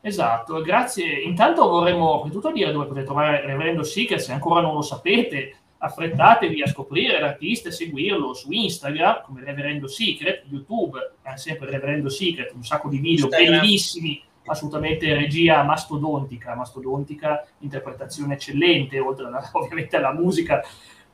[0.00, 1.20] Esatto, grazie.
[1.20, 6.62] Intanto vorremmo innanzitutto dire dove potete trovare Reverendo Secret, se ancora non lo sapete, affrettatevi
[6.62, 12.52] a scoprire l'artista e seguirlo su Instagram come Reverendo Secret, YouTube è sempre Reverendo Secret,
[12.52, 13.60] un sacco di video Instagram.
[13.60, 20.62] bellissimi, assolutamente regia mastodontica, mastodontica, interpretazione eccellente, oltre alla- ovviamente alla musica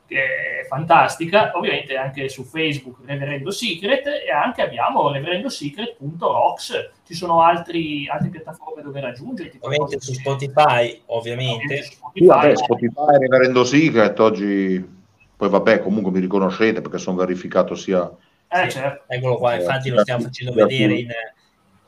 [0.05, 7.43] che è fantastica, ovviamente anche su Facebook Reverendo Secret e anche abbiamo reverendosecret.rocks, ci sono
[7.43, 9.59] altri, altre piattaforme dove raggiungerti.
[9.63, 11.83] Ovviamente su Spotify, ovviamente.
[11.83, 12.91] su Sì, vabbè, Spotify.
[12.93, 15.01] Spotify, Reverendo Secret, oggi
[15.37, 18.09] poi vabbè, comunque mi riconoscete perché sono verificato sia,
[18.49, 18.71] Eh, Sì.
[18.79, 19.05] certo.
[19.11, 21.09] Eccolo qua, infatti lo stiamo facendo vedere in...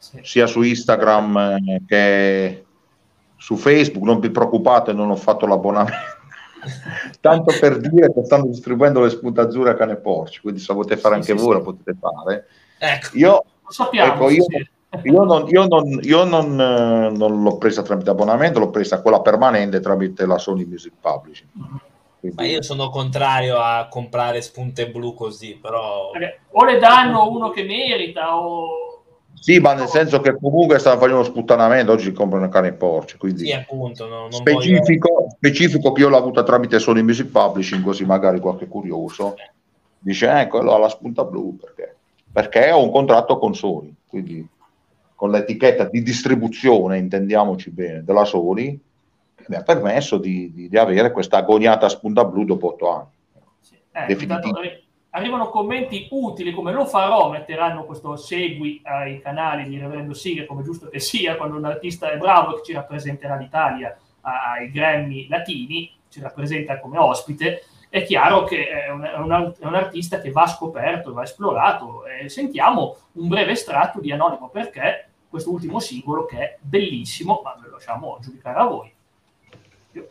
[0.05, 0.21] Sì.
[0.23, 1.37] sia su Instagram
[1.67, 2.65] eh, che
[3.37, 4.05] su Facebook.
[4.05, 5.97] Non vi preoccupate, non ho fatto l'abbonamento.
[7.21, 11.23] Tanto per dire che stanno distribuendo le spuntature a cane porci, quindi se volete fare
[11.23, 11.59] Sì, anche sì, voi sì.
[11.59, 12.47] lo potete fare.
[12.79, 14.13] Ecco, Io Lo sappiamo.
[14.13, 14.69] Ecco, io- sì.
[15.03, 19.21] Io, non, io non- io non, eh, non l'ho presa tramite abbonamento, l'ho presa quella
[19.23, 21.49] permanente tramite la Sony Music Publishing.
[22.21, 22.37] Quindi...
[22.41, 26.11] Ma io sono contrario a comprare spunte blu così, però...
[26.53, 28.94] O le danno uno che merita o
[29.45, 33.19] sì, ma nel senso che comunque stanno facendo uno sputtanamento, oggi comprano carne e porci,
[33.19, 35.31] quindi sì, appunto, no, specifico, voglio...
[35.37, 39.35] specifico che io l'ho avuta tramite Sony Music Publishing, così magari qualche curioso
[39.99, 41.95] dice, ecco, allora la spunta blu, perché?
[42.33, 44.49] Perché ho un contratto con Sony, quindi
[45.15, 48.81] con l'etichetta di distribuzione, intendiamoci bene, della Sony,
[49.35, 53.11] che mi ha permesso di, di, di avere questa agoniata spunta blu dopo otto anni.
[53.61, 53.77] Sì.
[53.93, 54.84] Eh,
[55.15, 60.63] arrivano commenti utili come lo farò, metteranno questo segui ai canali di Reverendo Siga come
[60.63, 65.93] giusto che sia, quando un artista è bravo e ci rappresenterà l'Italia ai Grammy latini,
[66.09, 70.33] ci rappresenta come ospite, è chiaro che è un, è un, è un artista che
[70.33, 72.05] va scoperto, va esplorato.
[72.07, 77.57] E sentiamo un breve estratto di Anonimo perché questo ultimo singolo che è bellissimo, ma
[77.61, 78.93] ve lo lasciamo giudicare a voi.
[79.93, 80.09] Io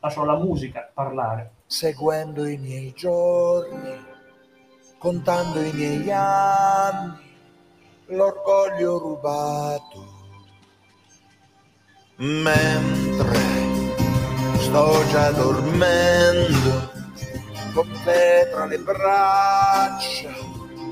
[0.00, 1.50] lascio la musica parlare.
[1.66, 4.07] Seguendo i miei giorni
[4.98, 7.16] contando i miei anni,
[8.06, 10.16] l'orgoglio rubato.
[12.16, 13.38] Mentre
[14.58, 16.90] sto già dormendo,
[17.74, 20.30] con te tra le braccia,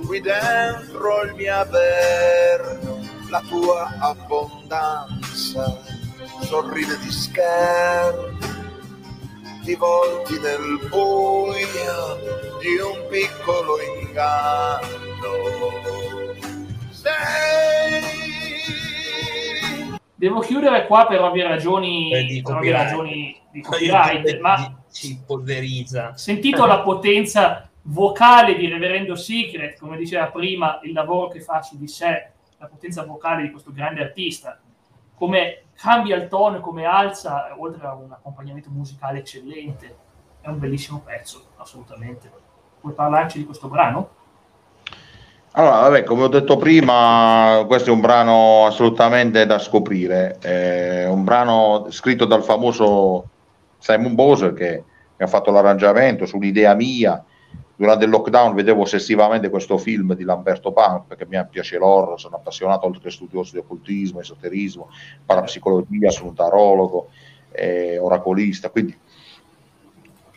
[0.06, 5.82] qui dentro il mio averno, la tua abbondanza
[6.42, 8.45] sorride di scherzo
[9.74, 14.84] volti nel buio di un piccolo inganno.
[16.90, 18.26] Sei...
[20.14, 26.16] Devo chiudere qua per ovvie ragioni, di, per ovvie ragioni di copyright, ma ci polverizza.
[26.16, 31.76] Sentito la potenza vocale di Reverendo Secret, come diceva prima, il lavoro che fa su
[31.76, 34.58] di sé, la potenza vocale di questo grande artista,
[35.14, 39.96] come cambia il tono come alza, oltre a un accompagnamento musicale eccellente.
[40.40, 42.30] È un bellissimo pezzo, assolutamente.
[42.80, 44.10] Puoi parlarci di questo brano?
[45.52, 50.36] Allora, vabbè, come ho detto prima, questo è un brano assolutamente da scoprire.
[50.38, 53.28] È un brano scritto dal famoso
[53.78, 54.84] Simon Bowser che,
[55.16, 57.24] che ha fatto l'arrangiamento su un'idea mia
[57.76, 62.36] durante il lockdown vedevo ossessivamente questo film di Lamberto Punk perché mi piace l'horror, sono
[62.36, 64.88] appassionato oltre che studioso di occultismo, esoterismo,
[65.24, 67.10] parapsicologia, sono un tarologo,
[67.52, 68.96] eh, oracolista, quindi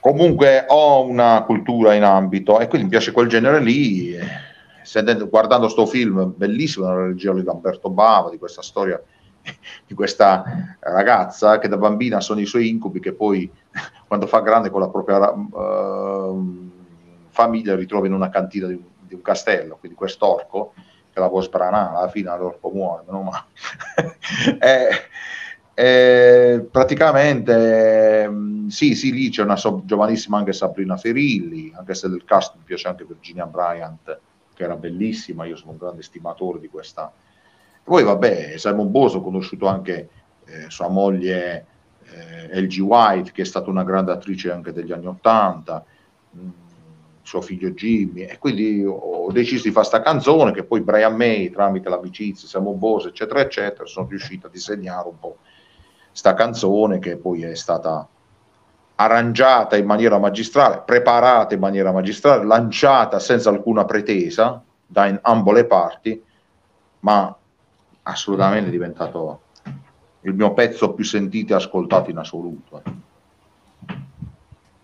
[0.02, 4.14] comunque ho una cultura in ambito e quindi mi piace quel genere lì.
[4.14, 4.48] Eh,
[4.84, 9.02] sentendo, guardando questo film bellissimo, la regia di Lamberto Bava, di questa storia
[9.88, 13.50] di questa ragazza che da bambina sono i suoi incubi che poi
[14.08, 16.78] quando fa grande con la propria uh,
[17.30, 20.74] famiglia ritrova in una cantina di un, di un castello, quindi quest'orco
[21.12, 23.46] che la può sbranare, alla fine l'orco muore, meno male.
[24.60, 24.90] e,
[25.74, 28.30] e, praticamente
[28.70, 32.64] sì, sì, lì c'è una so- giovanissima anche Sabrina Ferilli, anche se del cast mi
[32.64, 34.20] piace anche Virginia Bryant,
[34.54, 37.12] che era bellissima, io sono un grande stimatore di questa.
[37.84, 40.10] Poi vabbè, Simon Boso ho conosciuto anche
[40.46, 41.66] eh, sua moglie
[42.04, 45.84] eh, LG White, che è stata una grande attrice anche degli anni Ottanta.
[47.30, 51.52] Suo figlio Jimmy e quindi ho deciso di fare questa canzone che poi Brian May
[51.52, 55.38] tramite l'amicizia, siamo Bose eccetera eccetera sono riuscito a disegnare un po'
[56.08, 58.08] questa canzone che poi è stata
[58.96, 65.52] arrangiata in maniera magistrale, preparata in maniera magistrale, lanciata senza alcuna pretesa da in ambo
[65.52, 66.20] le parti,
[67.02, 67.38] ma
[68.02, 69.42] assolutamente è diventato
[70.22, 72.82] il mio pezzo più sentito e ascoltato in assoluto.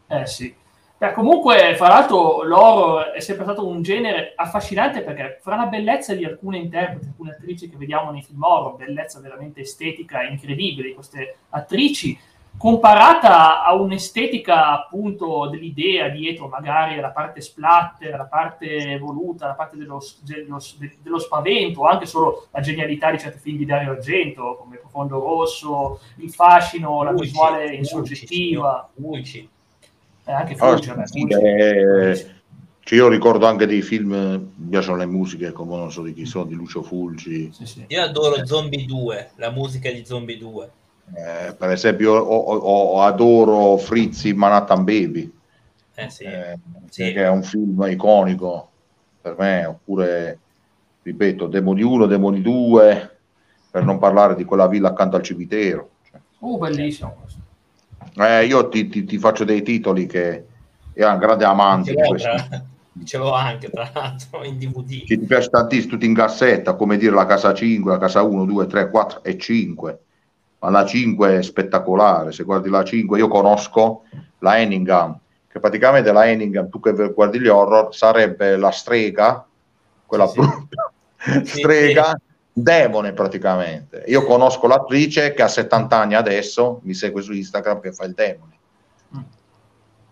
[0.06, 0.56] Eh sì,
[0.98, 6.16] Beh, comunque, fra l'altro, l'oro è sempre stato un genere affascinante perché fra la bellezza
[6.16, 10.94] di alcune interpreti, alcune attrici che vediamo nei film horror, bellezza veramente estetica incredibile di
[10.94, 12.18] queste attrici,
[12.58, 19.76] comparata a un'estetica appunto dell'idea dietro magari alla parte splatter, alla parte voluta, alla parte
[19.76, 20.60] dello, dello,
[21.02, 26.00] dello spavento, anche solo la genialità di certi film di Dario Argento, come Profondo Rosso,
[26.20, 28.90] il fascino, la visuale insoggettiva.
[28.96, 29.50] Luci
[30.26, 32.26] eh, anche Fulci, allora, sì, eh,
[32.80, 34.12] cioè io ricordo anche dei film,
[34.56, 37.52] mi piacciono le musiche come non so di chi sono, di Lucio Fulci.
[37.52, 37.86] Sì, sì.
[37.88, 40.70] Io adoro Zombie 2, la musica di Zombie 2.
[41.14, 45.32] Eh, per esempio, ho, ho, ho, adoro Frizzi Manhattan Baby,
[45.96, 46.24] eh, sì.
[46.24, 46.60] Eh,
[46.90, 48.70] che è un film iconico
[49.22, 50.40] per me, oppure,
[51.02, 53.18] ripeto, Demoni 1, Demoni 2,
[53.72, 55.90] per non parlare di quella villa accanto al cimitero.
[56.10, 56.20] Cioè.
[56.40, 57.24] Uh, bellissimo.
[58.18, 60.46] Eh, io ti, ti, ti, faccio dei titoli che
[60.94, 62.30] è un grande amante di questo.
[62.94, 65.04] Dicevo anche, tra l'altro, in DVD.
[65.04, 68.46] Che ti piace tantissimo, tutti in cassetta, come dire la casa 5, la casa 1,
[68.46, 70.00] 2, 3, 4 e 5.
[70.60, 72.32] Ma la 5 è spettacolare.
[72.32, 74.04] Se guardi la 5, io conosco
[74.40, 79.46] la Henningham, che praticamente la Henningham, tu che guardi gli horror, sarebbe la strega,
[80.06, 80.94] quella Sì, brutta
[81.44, 82.18] Sì, strega,
[82.58, 84.04] demone praticamente.
[84.08, 88.14] Io conosco l'attrice che ha 70 anni adesso, mi segue su Instagram che fa il
[88.14, 88.54] demone.
[89.16, 89.20] Mm.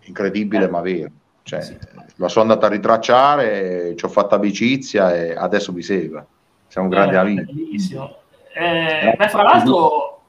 [0.02, 0.68] Incredibile Eh.
[0.68, 1.10] ma vero.
[1.42, 1.76] Cioè, Sì.
[2.16, 6.24] La sono andata a ritracciare, ci ho fatto amicizia e adesso mi segue.
[6.68, 7.44] Siamo grandi Eh, amici.
[7.52, 8.16] Bellissimo.
[8.54, 10.20] Eh, beh, fra l'altro,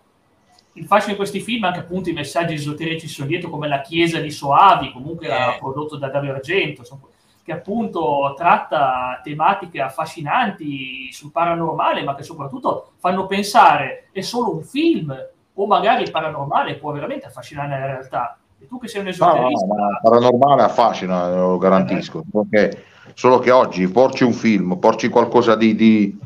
[0.73, 4.19] il fascino di questi film, anche appunto i messaggi esoterici sono dietro, come La Chiesa
[4.19, 5.59] di Soavi, comunque era Eh.
[5.59, 7.01] prodotto da Dario Argento, insomma,
[7.45, 14.63] che appunto tratta tematiche affascinanti sul paranormale, ma che soprattutto fanno pensare è solo un
[14.63, 15.15] film
[15.53, 18.39] o magari il paranormale può veramente affascinare nella realtà.
[18.59, 22.23] E tu che sei un No, no, esoterista, ma il paranormale affascina, lo garantisco.
[22.31, 22.83] Solo che,
[23.13, 26.17] solo che oggi porci un film, porci qualcosa di, di-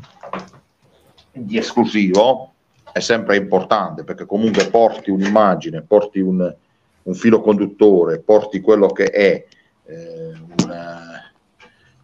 [1.32, 2.52] di esclusivo
[2.92, 6.56] è sempre importante perché comunque porti un'immagine, porti un,
[7.02, 9.44] un filo conduttore, porti quello che è
[9.84, 10.99] eh, una-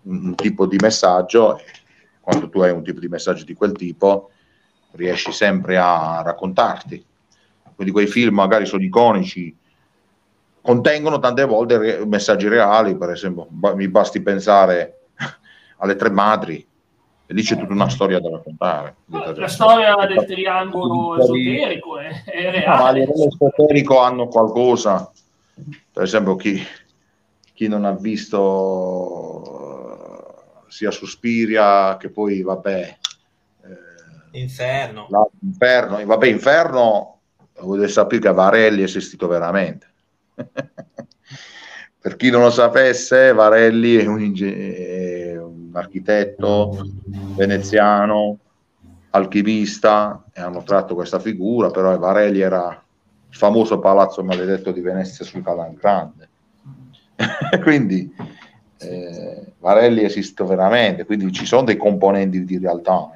[0.07, 1.61] un, tipo di messaggio.
[2.21, 4.31] Quando tu hai un tipo di messaggio di quel tipo,
[4.93, 7.05] riesci sempre a raccontarti.
[7.75, 9.55] Quindi quei film magari sono iconici,
[10.63, 15.11] contengono tante volte re- messaggi reali, per esempio, ba- mi basti pensare
[15.79, 16.67] alle tre madri,
[17.29, 18.97] e lì c'è tutta una storia da raccontare.
[19.07, 23.01] la storia del triangolo esoterico è, è No, ma a reale.
[23.01, 25.13] livello esoterico hanno qualcosa,
[25.93, 26.61] per esempio chi,
[27.53, 29.76] chi non ha visto
[30.77, 32.99] sia Suspiria che poi vabbè
[33.63, 35.07] eh, Inferno.
[35.09, 37.21] la- Inferno, vabbè Inferno
[37.61, 39.87] vuol sapere che Varelli è esistito veramente
[41.99, 46.87] per chi non lo sapesse Varelli è un, inge- è un architetto
[47.35, 48.39] veneziano
[49.11, 52.69] alchimista e hanno tratto questa figura, però Varelli era
[53.29, 56.29] il famoso palazzo maledetto di Venezia sul Calangrande.
[57.63, 58.15] quindi
[58.79, 63.11] eh, Varelli esiste veramente, quindi ci sono dei componenti di realtà.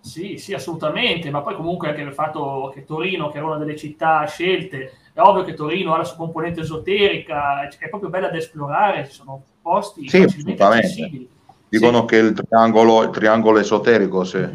[0.00, 3.76] Sì, sì, assolutamente, ma poi comunque anche il fatto che Torino, che era una delle
[3.76, 8.38] città scelte, è ovvio che Torino ha la sua componente esoterica, è proprio bella da
[8.38, 11.28] esplorare, ci sono posti Sì, facilmente accessibili.
[11.68, 14.50] Dicono che il triangolo, il triangolo esoterico se,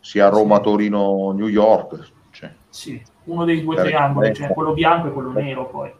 [0.00, 2.10] sia Roma, Torino, New York.
[2.30, 5.90] cioè, Sì, uno dei due triangoli, cioè quello bianco e quello nero poi.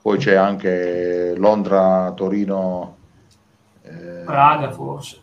[0.00, 2.96] Poi c'è anche Londra, Torino,
[3.82, 5.20] eh, Praga forse.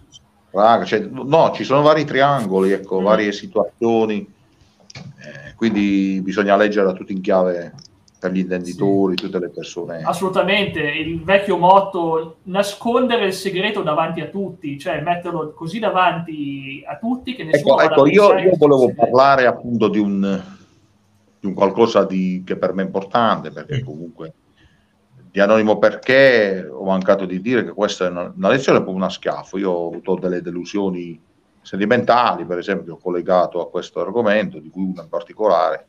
[0.49, 3.03] Praga, cioè, no, ci sono vari triangoli, ecco, Mm.
[3.03, 4.25] varie situazioni,
[4.93, 7.73] eh, quindi bisogna leggerla tutto in chiave
[8.17, 10.01] per gli intenditori, tutte le persone.
[10.03, 16.97] Assolutamente, il vecchio motto nascondere il segreto davanti a tutti, cioè metterlo così davanti a
[16.97, 20.41] tutti che nessuno Ecco, ecco, io, io volevo parlare appunto di un,
[21.39, 24.33] di un qualcosa di, che per me è importante, perché comunque
[25.35, 29.09] di Anonimo perché ho mancato di dire che questa è una, una lezione proprio una
[29.09, 29.57] schiaffo.
[29.57, 31.21] Io ho avuto delle delusioni
[31.61, 35.87] sentimentali, per esempio, collegato a questo argomento, di cui una in particolare,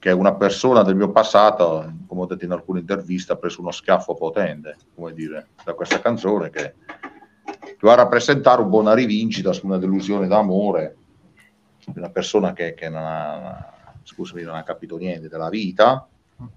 [0.00, 3.70] che una persona del mio passato, come ho detto in alcune interviste, ha preso uno
[3.70, 6.74] schiaffo potente, come dire, da questa canzone che,
[7.82, 10.96] va a rappresentare un po' una rivincita su una delusione d'amore
[11.86, 16.08] di una persona che, che non, ha, scusami, non ha capito niente della vita,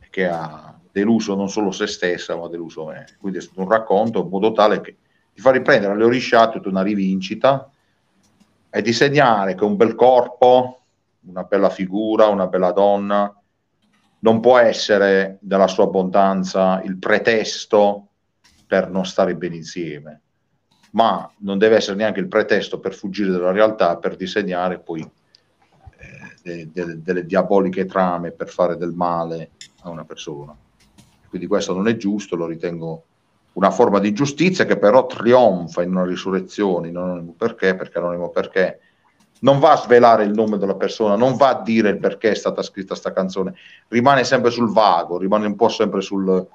[0.10, 3.06] che ha deluso non solo se stessa, ma ha deluso me.
[3.20, 4.98] Quindi è stato un racconto in modo tale che
[5.34, 7.70] ti fa riprendere alle orisciate una rivincita
[8.70, 10.82] e di segnare che un bel corpo,
[11.28, 13.32] una bella figura, una bella donna,
[14.20, 18.08] non può essere della sua abbondanza il pretesto
[18.66, 20.22] per non stare bene insieme,
[20.92, 25.08] ma non deve essere neanche il pretesto per fuggire dalla realtà, per disegnare poi
[26.48, 30.56] de- de- delle diaboliche trame per fare del male a una persona.
[31.30, 33.04] Quindi questo non è giusto, lo ritengo
[33.54, 38.30] una forma di giustizia che però trionfa in una risurrezione, in anonimo perché, perché anonimo
[38.30, 38.80] perché
[39.40, 42.36] non va a svelare il nome della persona, non va a dire il perché è
[42.36, 43.54] stata scritta sta canzone,
[43.90, 46.48] rimane sempre sul vago, rimane un po' sempre sul...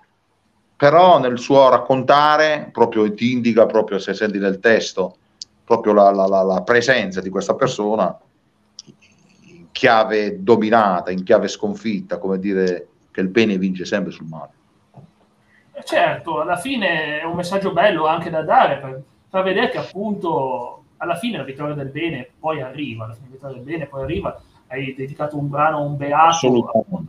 [0.77, 5.17] però nel suo raccontare proprio ti indica proprio se senti nel testo
[5.65, 8.17] proprio la, la- la- la presenza di questa persona
[9.73, 14.51] chiave dominata, in chiave sconfitta, come dire che il bene vince sempre sul male.
[15.75, 19.79] Eh, Certo, alla fine è un messaggio bello anche da dare per far vedere che
[19.79, 23.87] appunto alla fine la vittoria del bene poi arriva, alla fine la vittoria del bene
[23.87, 24.41] poi arriva.
[24.69, 27.05] Hai dedicato un brano a un beato.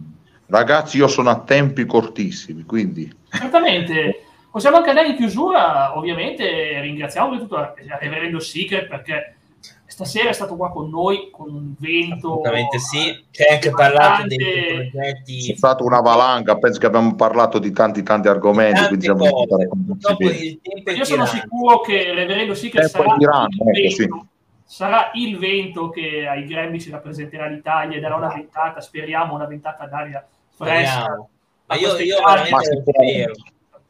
[0.48, 7.38] Ragazzi, io sono a tempi cortissimi, quindi Certamente, possiamo anche andare in chiusura, ovviamente ringraziamo
[7.40, 9.38] tutto il Reverendo Secret perché
[9.86, 12.32] stasera è stato qua con noi con un vento.
[12.32, 15.52] Assolutamente sì, c'è anche parlato dei progetti.
[15.52, 18.74] È stata una valanga, penso che abbiamo parlato di tanti tanti argomenti.
[18.74, 20.96] Tante quindi siamo cose.
[20.96, 24.00] Io sono sicuro che il Reverendo Eh, sarà, poi diranno, il ecco, sì.
[24.00, 24.28] vento,
[24.66, 29.46] sarà il vento che ai Grammy ci rappresenterà l'Italia e darà una ventata, speriamo, una
[29.46, 31.28] ventata d'aria fresca.
[31.66, 33.34] Ma io, io veramente spero.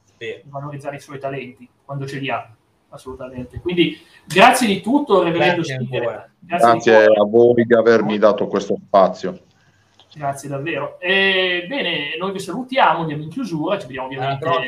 [0.03, 0.41] Spero.
[0.43, 2.47] di valorizzare i suoi talenti quando ce li ha,
[2.93, 3.59] assolutamente.
[3.59, 5.87] Quindi grazie di tutto, Reverendo Grazie.
[5.89, 9.39] Grazie, Grazie a voi di avermi dato questo spazio.
[10.15, 10.99] Grazie davvero.
[10.99, 14.61] E, bene, noi vi salutiamo, andiamo in chiusura, ci vediamo ovviamente al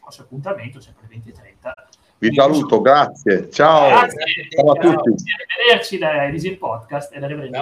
[0.00, 1.72] prossimo appuntamento, sempre alle 20.30.
[2.18, 3.50] Vi saluto, grazie.
[3.50, 3.88] Ciao.
[3.88, 5.24] Grazie, Ciao a grazie, tutti.
[5.56, 7.58] arrivederci da Easy Podcast e da Reverendo.